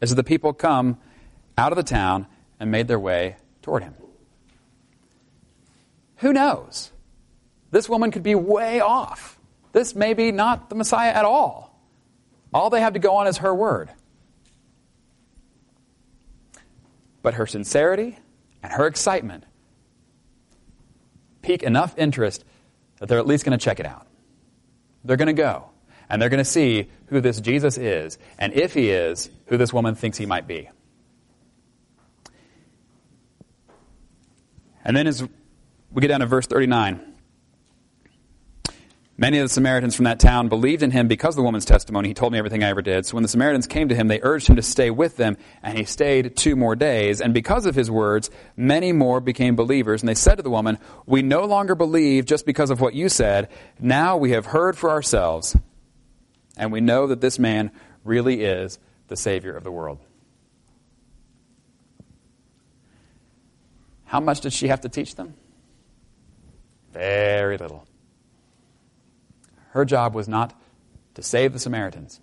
is 0.00 0.10
that 0.10 0.16
the 0.16 0.24
people 0.24 0.52
come 0.52 0.98
out 1.58 1.72
of 1.72 1.76
the 1.76 1.82
town 1.82 2.26
and 2.58 2.70
made 2.70 2.88
their 2.88 2.98
way 2.98 3.36
toward 3.62 3.82
him. 3.82 3.94
Who 6.16 6.32
knows? 6.32 6.92
This 7.70 7.88
woman 7.88 8.10
could 8.10 8.22
be 8.22 8.34
way 8.34 8.80
off. 8.80 9.38
This 9.72 9.94
may 9.94 10.14
be 10.14 10.32
not 10.32 10.68
the 10.68 10.74
Messiah 10.74 11.12
at 11.12 11.24
all. 11.24 11.78
All 12.52 12.70
they 12.70 12.80
have 12.80 12.94
to 12.94 12.98
go 12.98 13.16
on 13.16 13.26
is 13.26 13.38
her 13.38 13.54
word. 13.54 13.90
But 17.22 17.34
her 17.34 17.46
sincerity 17.46 18.18
and 18.62 18.72
her 18.72 18.86
excitement 18.86 19.44
pique 21.42 21.62
enough 21.62 21.94
interest 21.96 22.44
that 22.98 23.08
they're 23.08 23.18
at 23.18 23.26
least 23.26 23.44
going 23.44 23.58
to 23.58 23.62
check 23.62 23.80
it 23.80 23.86
out. 23.86 24.06
They're 25.04 25.16
going 25.16 25.26
to 25.26 25.32
go, 25.32 25.70
and 26.08 26.20
they're 26.20 26.28
going 26.28 26.38
to 26.38 26.44
see 26.44 26.90
who 27.06 27.20
this 27.20 27.40
Jesus 27.40 27.78
is, 27.78 28.18
and 28.38 28.52
if 28.52 28.74
he 28.74 28.90
is, 28.90 29.30
who 29.46 29.56
this 29.56 29.72
woman 29.72 29.94
thinks 29.94 30.18
he 30.18 30.26
might 30.26 30.46
be. 30.46 30.68
And 34.84 34.96
then 34.96 35.06
as 35.06 35.26
we 35.92 36.00
get 36.00 36.08
down 36.08 36.20
to 36.20 36.26
verse 36.26 36.46
39, 36.46 37.09
Many 39.20 39.36
of 39.36 39.44
the 39.44 39.52
Samaritans 39.52 39.94
from 39.94 40.06
that 40.06 40.18
town 40.18 40.48
believed 40.48 40.82
in 40.82 40.90
him 40.90 41.06
because 41.06 41.34
of 41.34 41.36
the 41.36 41.42
woman's 41.42 41.66
testimony. 41.66 42.08
He 42.08 42.14
told 42.14 42.32
me 42.32 42.38
everything 42.38 42.64
I 42.64 42.70
ever 42.70 42.80
did. 42.80 43.04
So 43.04 43.16
when 43.16 43.22
the 43.22 43.28
Samaritans 43.28 43.66
came 43.66 43.90
to 43.90 43.94
him, 43.94 44.08
they 44.08 44.18
urged 44.22 44.46
him 44.46 44.56
to 44.56 44.62
stay 44.62 44.88
with 44.88 45.18
them, 45.18 45.36
and 45.62 45.76
he 45.76 45.84
stayed 45.84 46.38
two 46.38 46.56
more 46.56 46.74
days. 46.74 47.20
And 47.20 47.34
because 47.34 47.66
of 47.66 47.74
his 47.74 47.90
words, 47.90 48.30
many 48.56 48.94
more 48.94 49.20
became 49.20 49.56
believers. 49.56 50.00
And 50.00 50.08
they 50.08 50.14
said 50.14 50.36
to 50.36 50.42
the 50.42 50.48
woman, 50.48 50.78
We 51.04 51.20
no 51.20 51.44
longer 51.44 51.74
believe 51.74 52.24
just 52.24 52.46
because 52.46 52.70
of 52.70 52.80
what 52.80 52.94
you 52.94 53.10
said. 53.10 53.50
Now 53.78 54.16
we 54.16 54.30
have 54.30 54.46
heard 54.46 54.78
for 54.78 54.88
ourselves, 54.88 55.54
and 56.56 56.72
we 56.72 56.80
know 56.80 57.08
that 57.08 57.20
this 57.20 57.38
man 57.38 57.72
really 58.04 58.42
is 58.42 58.78
the 59.08 59.16
Savior 59.16 59.54
of 59.54 59.64
the 59.64 59.70
world. 59.70 59.98
How 64.06 64.20
much 64.20 64.40
did 64.40 64.54
she 64.54 64.68
have 64.68 64.80
to 64.80 64.88
teach 64.88 65.14
them? 65.14 65.34
Very 66.94 67.58
little. 67.58 67.86
Her 69.70 69.84
job 69.84 70.14
was 70.14 70.28
not 70.28 70.58
to 71.14 71.22
save 71.22 71.52
the 71.52 71.58
Samaritans, 71.58 72.20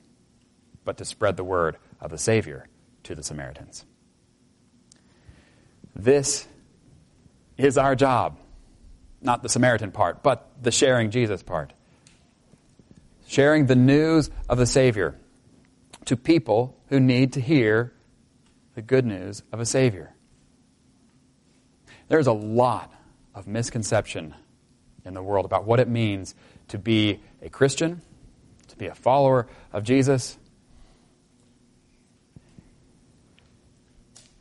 but 0.84 0.98
to 0.98 1.06
spread 1.06 1.38
the 1.38 1.44
word 1.44 1.78
of 2.00 2.12
the 2.12 2.18
Savior 2.18 2.68
to 3.04 3.16
the 3.16 3.24
Samaritans. 3.24 3.86
This 5.96 6.48
is 7.58 7.78
our 7.78 7.96
job. 7.96 8.38
Not 9.22 9.42
the 9.42 9.50
Samaritan 9.50 9.92
part, 9.92 10.22
but 10.22 10.48
the 10.62 10.72
sharing 10.72 11.10
Jesus 11.10 11.42
part. 11.42 11.74
Sharing 13.28 13.66
the 13.66 13.76
news 13.76 14.30
of 14.48 14.58
the 14.58 14.66
Savior 14.66 15.16
to 16.06 16.16
people 16.16 16.78
who 16.90 17.00
need 17.00 17.34
to 17.34 17.42
hear 17.42 17.94
the 18.76 18.82
good 18.82 19.06
news 19.06 19.42
of 19.52 19.60
a 19.60 19.66
Savior. 19.66 20.14
There's 22.10 22.28
a 22.28 22.34
lot 22.34 22.94
of 23.34 23.48
misconception 23.48 24.36
in 25.04 25.14
the 25.14 25.24
world 25.24 25.46
about 25.46 25.66
what 25.66 25.80
it 25.80 25.88
means 25.88 26.36
to 26.70 26.78
be 26.78 27.20
a 27.42 27.50
Christian, 27.50 28.02
to 28.68 28.76
be 28.76 28.88
a 28.88 28.96
follower 28.96 29.48
of 29.74 29.84
Jesus. 29.84 30.38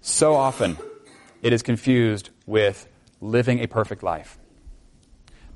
So 0.01 0.35
often, 0.35 0.77
it 1.43 1.53
is 1.53 1.63
confused 1.63 2.31
with 2.47 2.87
living 3.21 3.61
a 3.61 3.67
perfect 3.67 4.03
life. 4.03 4.39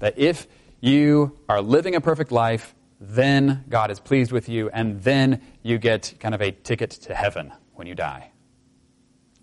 That 0.00 0.18
if 0.18 0.46
you 0.80 1.38
are 1.48 1.60
living 1.60 1.94
a 1.94 2.00
perfect 2.00 2.32
life, 2.32 2.74
then 3.00 3.64
God 3.68 3.90
is 3.90 4.00
pleased 4.00 4.32
with 4.32 4.48
you, 4.48 4.68
and 4.70 5.02
then 5.02 5.40
you 5.62 5.78
get 5.78 6.14
kind 6.20 6.34
of 6.34 6.42
a 6.42 6.50
ticket 6.50 6.90
to 6.90 7.14
heaven 7.14 7.52
when 7.74 7.86
you 7.86 7.94
die. 7.94 8.30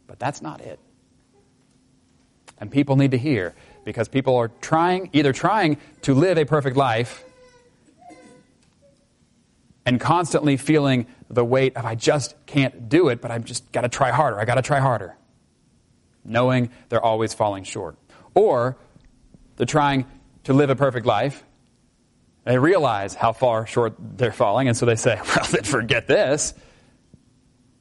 But 0.06 0.20
that's 0.20 0.42
not 0.42 0.62
it. 0.62 0.80
And 2.60 2.72
people 2.72 2.96
need 2.96 3.12
to 3.12 3.18
hear 3.18 3.56
because 3.88 4.10
people 4.10 4.36
are 4.36 4.50
trying, 4.60 5.10
either 5.14 5.32
trying 5.32 5.78
to 6.02 6.14
live 6.14 6.38
a 6.38 6.44
perfect 6.44 6.76
life 6.76 7.24
and 9.86 9.98
constantly 9.98 10.58
feeling 10.58 11.08
the 11.30 11.46
weight 11.46 11.78
of, 11.78 11.86
I 11.86 11.96
just 11.96 12.36
can't 12.46 12.90
do 12.90 13.08
it, 13.08 13.22
but 13.22 13.32
I've 13.32 13.46
just 13.46 13.72
got 13.72 13.82
to 13.82 13.90
try 13.90 14.12
harder. 14.12 14.42
I 14.42 14.44
got 14.44 14.56
to 14.56 14.62
try 14.62 14.82
harder. 14.82 15.16
Knowing 16.26 16.70
they're 16.90 17.02
always 17.02 17.34
falling 17.34 17.64
short. 17.64 17.96
Or 18.36 18.76
they're 19.56 19.66
trying 19.66 20.06
to 20.44 20.52
live 20.52 20.70
a 20.70 20.76
perfect 20.76 21.06
life. 21.06 21.46
They 22.44 22.58
realize 22.58 23.14
how 23.14 23.32
far 23.32 23.66
short 23.66 23.96
they're 23.98 24.34
falling, 24.34 24.68
and 24.68 24.76
so 24.76 24.86
they 24.86 24.98
say, 24.98 25.16
well, 25.26 25.46
then 25.50 25.64
forget 25.64 26.08
this. 26.08 26.54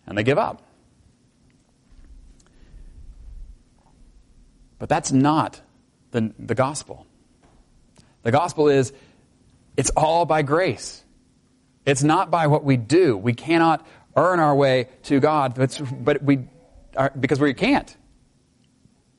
And 0.07 0.16
they 0.16 0.23
give 0.23 0.38
up. 0.38 0.62
But 4.79 4.88
that's 4.88 5.11
not 5.11 5.62
the, 6.16 6.33
the 6.38 6.55
gospel. 6.55 7.07
The 8.22 8.33
gospel 8.33 8.68
is 8.68 8.92
it's 9.76 9.90
all 9.90 10.24
by 10.24 10.42
grace. 10.42 11.05
It's 11.85 12.02
not 12.02 12.31
by 12.31 12.46
what 12.46 12.64
we 12.64 12.79
do. 12.79 13.16
We 13.16 13.35
cannot 13.35 13.87
earn 14.16 14.40
our 14.40 14.55
way 14.55 14.88
to 15.05 15.20
God, 15.20 15.55
but, 15.55 15.81
but 15.92 16.22
we 16.22 16.48
are, 16.96 17.12
because 17.20 17.38
we 17.38 17.52
can't. 17.52 17.94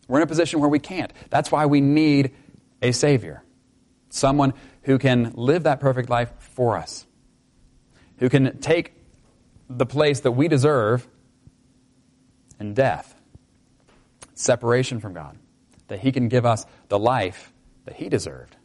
We're 0.07 0.17
in 0.17 0.23
a 0.23 0.27
position 0.27 0.60
where 0.60 0.69
we 0.69 0.79
can't. 0.79 1.13
That's 1.29 1.51
why 1.51 1.67
we 1.67 1.81
need 1.81 2.31
a 2.81 2.91
Savior. 2.91 3.43
Someone 4.10 4.53
who 4.83 4.97
can 4.97 5.33
live 5.36 5.63
that 5.63 5.79
perfect 5.79 6.10
life 6.10 6.31
for 6.39 6.77
us, 6.77 7.05
who 8.17 8.27
can 8.27 8.57
take 8.57 8.93
the 9.69 9.86
place 9.86 10.21
that 10.21 10.31
we 10.31 10.47
deserve 10.47 11.07
in 12.60 12.73
death, 12.73 13.13
separation 14.33 14.99
from 14.99 15.13
God 15.13 15.38
that 15.88 16.00
He 16.00 16.12
can 16.12 16.28
give 16.28 16.45
us 16.45 16.65
the 16.89 17.00
life 17.00 17.52
that 17.86 17.95
He 17.95 18.10
deserved. 18.10 18.56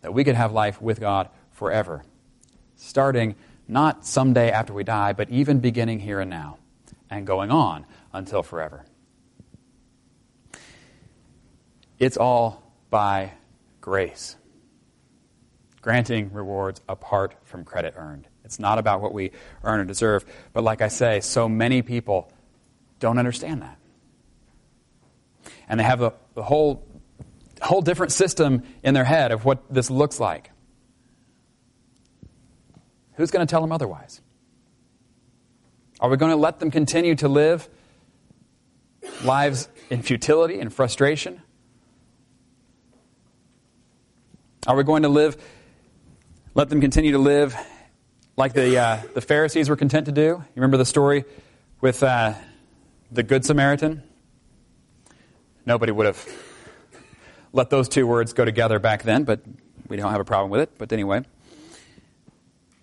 That 0.00 0.14
we 0.14 0.24
could 0.24 0.36
have 0.36 0.52
life 0.52 0.80
with 0.80 1.00
God 1.00 1.28
forever, 1.52 2.04
starting 2.76 3.34
not 3.66 4.06
someday 4.06 4.50
after 4.50 4.72
we 4.72 4.84
die, 4.84 5.12
but 5.12 5.28
even 5.30 5.60
beginning 5.60 6.00
here 6.00 6.20
and 6.20 6.30
now, 6.30 6.58
and 7.10 7.26
going 7.26 7.50
on 7.50 7.84
until 8.12 8.42
forever. 8.42 8.84
It's 11.98 12.16
all 12.16 12.62
by 12.90 13.32
grace, 13.80 14.36
granting 15.82 16.32
rewards 16.32 16.80
apart 16.88 17.34
from 17.44 17.64
credit 17.64 17.94
earned. 17.96 18.28
It's 18.44 18.58
not 18.58 18.78
about 18.78 19.00
what 19.02 19.12
we 19.12 19.32
earn 19.62 19.80
or 19.80 19.84
deserve. 19.84 20.24
But 20.52 20.64
like 20.64 20.80
I 20.80 20.88
say, 20.88 21.20
so 21.20 21.48
many 21.48 21.82
people 21.82 22.32
don't 23.00 23.18
understand 23.18 23.62
that 23.62 23.78
and 25.68 25.78
they 25.78 25.84
have 25.84 26.00
a, 26.00 26.12
a 26.36 26.42
whole, 26.42 26.86
whole 27.60 27.82
different 27.82 28.12
system 28.12 28.62
in 28.82 28.94
their 28.94 29.04
head 29.04 29.32
of 29.32 29.44
what 29.44 29.62
this 29.72 29.90
looks 29.90 30.18
like. 30.18 30.50
Who's 33.14 33.30
going 33.30 33.46
to 33.46 33.50
tell 33.50 33.60
them 33.60 33.72
otherwise? 33.72 34.20
Are 36.00 36.08
we 36.08 36.16
going 36.16 36.30
to 36.30 36.36
let 36.36 36.60
them 36.60 36.70
continue 36.70 37.16
to 37.16 37.28
live 37.28 37.68
lives 39.24 39.68
in 39.90 40.02
futility 40.02 40.60
and 40.60 40.72
frustration? 40.72 41.42
Are 44.66 44.76
we 44.76 44.84
going 44.84 45.02
to 45.02 45.08
live, 45.08 45.36
let 46.54 46.68
them 46.68 46.80
continue 46.80 47.12
to 47.12 47.18
live 47.18 47.56
like 48.36 48.52
the, 48.52 48.78
uh, 48.78 49.02
the 49.14 49.20
Pharisees 49.20 49.68
were 49.68 49.76
content 49.76 50.06
to 50.06 50.12
do? 50.12 50.22
You 50.22 50.46
remember 50.54 50.76
the 50.76 50.84
story 50.84 51.24
with 51.80 52.02
uh, 52.02 52.34
the 53.10 53.22
Good 53.22 53.44
Samaritan? 53.44 54.02
Nobody 55.68 55.92
would 55.92 56.06
have 56.06 56.26
let 57.52 57.68
those 57.68 57.90
two 57.90 58.06
words 58.06 58.32
go 58.32 58.46
together 58.46 58.78
back 58.78 59.02
then, 59.02 59.24
but 59.24 59.42
We 59.86 59.98
don't 59.98 60.10
have 60.10 60.20
a 60.20 60.24
problem 60.24 60.50
with 60.50 60.62
it, 60.62 60.70
but 60.78 60.90
anyway. 60.94 61.24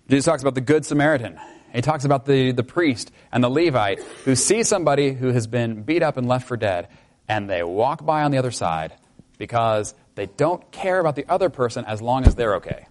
Jesus 0.08 0.24
talks 0.24 0.40
about 0.40 0.54
the 0.54 0.60
Good 0.60 0.86
Samaritan. 0.86 1.36
He 1.74 1.80
talks 1.80 2.04
about 2.04 2.26
the, 2.26 2.52
the 2.52 2.62
priest 2.62 3.10
and 3.32 3.42
the 3.42 3.48
Levite 3.48 3.98
who 4.24 4.36
see 4.36 4.62
somebody 4.62 5.12
who 5.12 5.32
has 5.32 5.48
been 5.48 5.82
beat 5.82 6.04
up 6.04 6.16
and 6.16 6.28
left 6.28 6.46
for 6.46 6.56
dead, 6.56 6.86
and 7.28 7.50
they 7.50 7.64
walk 7.64 8.06
by 8.06 8.22
on 8.22 8.30
the 8.30 8.38
other 8.38 8.52
side 8.52 8.92
because 9.36 9.92
they 10.14 10.26
don't 10.26 10.70
care 10.70 11.00
about 11.00 11.16
the 11.16 11.26
other 11.28 11.50
person 11.50 11.84
as 11.86 12.00
long 12.00 12.24
as 12.24 12.36
they're 12.36 12.56
okay. 12.56 12.86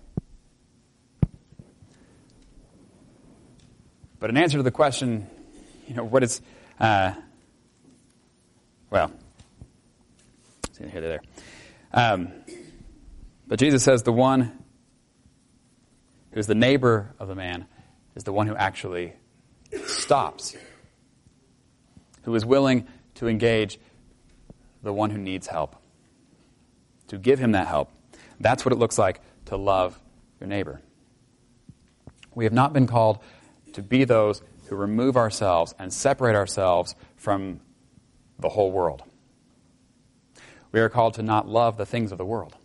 But 4.19 4.29
in 4.29 4.35
answer 4.35 4.57
to 4.57 4.63
the 4.63 4.71
question, 4.71 5.27
you 5.87 5.95
know, 5.95 6.03
what 6.03 6.21
is, 6.21 6.41
uh, 6.81 7.13
well, 8.89 9.11
here, 10.77 11.01
there. 11.01 11.21
Um, 11.93 12.31
but 13.47 13.59
Jesus 13.59 13.83
says 13.83 14.03
the 14.03 14.11
one 14.11 14.51
who's 16.31 16.47
the 16.47 16.55
neighbor 16.55 17.13
of 17.19 17.27
the 17.27 17.35
man 17.35 17.65
is 18.15 18.23
the 18.23 18.33
one 18.33 18.47
who 18.47 18.55
actually 18.55 19.13
stops, 19.85 20.55
who 22.23 22.35
is 22.35 22.45
willing 22.45 22.87
to 23.15 23.27
engage 23.27 23.79
the 24.83 24.93
one 24.93 25.09
who 25.09 25.17
needs 25.17 25.47
help, 25.47 25.75
to 27.07 27.17
give 27.17 27.39
him 27.39 27.53
that 27.53 27.67
help. 27.67 27.91
That's 28.39 28.65
what 28.65 28.73
it 28.73 28.77
looks 28.77 28.97
like 28.97 29.21
to 29.45 29.57
love 29.57 29.99
your 30.39 30.47
neighbor. 30.47 30.81
We 32.33 32.43
have 32.43 32.53
not 32.53 32.73
been 32.73 32.87
called 32.87 33.19
to 33.73 33.81
be 33.81 34.03
those 34.03 34.41
who 34.67 34.75
remove 34.75 35.15
ourselves 35.15 35.73
and 35.79 35.93
separate 35.93 36.35
ourselves 36.35 36.95
from 37.15 37.61
the 38.39 38.49
whole 38.49 38.71
world. 38.71 39.03
We 40.75 40.81
are 40.81 40.89
called 40.89 41.13
to 41.13 41.23
not 41.23 41.47
love 41.47 41.77
the 41.77 41.85
things 41.85 42.11
of 42.11 42.17
the 42.17 42.25
world, 42.25 42.57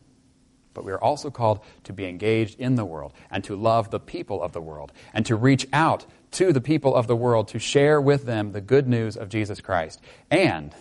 but 0.75 0.85
we 0.85 0.91
are 0.91 1.01
also 1.01 1.31
called 1.31 1.61
to 1.85 1.93
be 1.93 2.07
engaged 2.07 2.59
in 2.59 2.75
the 2.75 2.85
world 2.85 3.13
and 3.31 3.45
to 3.45 3.55
love 3.55 3.93
the 3.93 4.01
people 4.01 4.43
of 4.43 4.51
the 4.51 4.61
world 4.61 4.91
and 5.15 5.25
to 5.27 5.37
reach 5.37 5.69
out 5.73 6.07
to 6.33 6.53
the 6.53 6.61
people 6.61 6.97
of 6.97 7.07
the 7.07 7.15
world 7.15 7.47
to 7.47 7.61
share 7.61 8.01
with 8.01 8.25
them 8.25 8.51
the 8.51 8.61
good 8.61 8.89
news 8.89 9.17
of 9.17 9.29
Jesus 9.29 9.61
Christ 9.61 10.01
and 10.29 10.75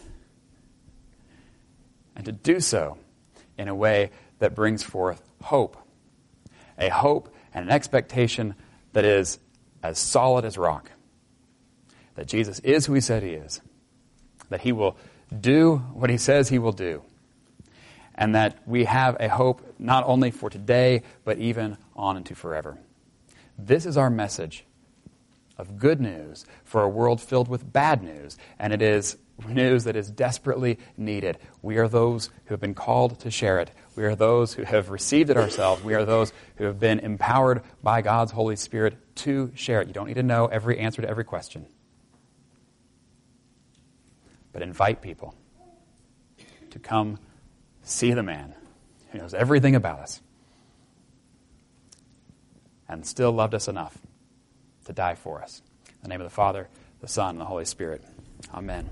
and 2.16 2.26
to 2.26 2.32
do 2.32 2.60
so 2.60 2.98
in 3.60 3.68
a 3.68 3.76
way 3.76 4.10
that 4.40 4.56
brings 4.56 4.82
forth 4.82 5.22
hope. 5.44 5.78
A 6.80 6.90
hope 6.90 7.32
and 7.54 7.64
an 7.64 7.72
expectation 7.72 8.56
that 8.94 9.06
is 9.06 9.38
as 9.84 10.00
solid 10.00 10.46
as 10.46 10.58
rock. 10.58 10.90
That 12.16 12.26
Jesus 12.26 12.58
is 12.62 12.88
who 12.88 12.96
he 12.96 13.02
said 13.02 13.22
he 13.22 13.34
is. 13.34 13.62
That 14.50 14.62
he 14.62 14.72
will 14.72 14.98
do 15.40 15.76
what 15.94 16.10
he 16.10 16.18
says 16.18 16.50
he 16.50 16.58
will 16.58 16.72
do 16.72 17.04
and 18.20 18.36
that 18.36 18.60
we 18.68 18.84
have 18.84 19.16
a 19.22 19.30
hope 19.30 19.76
not 19.80 20.04
only 20.06 20.30
for 20.30 20.50
today, 20.50 21.02
but 21.24 21.40
even 21.40 21.78
on 21.96 22.18
into 22.18 22.36
forever. 22.36 22.78
This 23.58 23.86
is 23.86 23.96
our 23.96 24.10
message 24.10 24.66
of 25.58 25.80
good 25.80 26.02
news 26.02 26.46
for 26.66 26.84
a 26.84 26.90
world 26.90 27.22
filled 27.22 27.48
with 27.48 27.72
bad 27.72 28.04
news, 28.04 28.38
and 28.60 28.74
it 28.74 28.82
is 28.82 29.18
news 29.48 29.86
that 29.86 29.96
is 29.96 30.12
desperately 30.12 30.80
needed. 30.98 31.38
We 31.62 31.78
are 31.78 31.88
those 31.88 32.30
who 32.46 32.54
have 32.54 32.60
been 32.60 32.74
called 32.74 33.22
to 33.22 33.32
share 33.32 33.60
it. 33.60 33.72
We 33.96 34.04
are 34.04 34.16
those 34.16 34.54
who 34.54 34.64
have 34.64 34.90
received 34.90 35.30
it 35.30 35.38
ourselves. 35.38 35.82
We 35.82 35.94
are 35.94 36.04
those 36.04 36.34
who 36.58 36.66
have 36.66 36.78
been 36.78 37.00
empowered 37.00 37.62
by 37.82 38.02
God's 38.02 38.34
Holy 38.34 38.58
Spirit 38.58 38.98
to 39.16 39.54
share 39.56 39.82
it. 39.82 39.88
You 39.88 39.94
don't 39.94 40.08
need 40.08 40.16
to 40.16 40.24
know 40.24 40.48
every 40.48 40.78
answer 40.78 41.02
to 41.02 41.10
every 41.10 41.24
question, 41.24 41.68
but 44.52 44.62
invite 44.62 45.02
people 45.02 45.36
to 46.72 46.80
come 46.80 47.18
see 47.90 48.14
the 48.14 48.24
man 48.24 48.54
who 49.12 49.18
knows 49.18 49.34
everything 49.34 49.76
about 49.76 50.00
us 50.00 50.22
and 52.88 53.06
still 53.06 53.32
loved 53.32 53.54
us 53.54 53.68
enough 53.68 53.98
to 54.86 54.94
die 54.94 55.16
for 55.16 55.42
us. 55.42 55.62
In 55.88 55.94
the 56.04 56.10
name 56.10 56.22
of 56.22 56.26
the 56.26 56.34
Father, 56.34 56.68
the 57.02 57.08
Son, 57.08 57.32
and 57.32 57.42
the 57.42 57.46
Holy 57.46 57.66
Spirit. 57.66 58.04
Amen. 58.54 58.90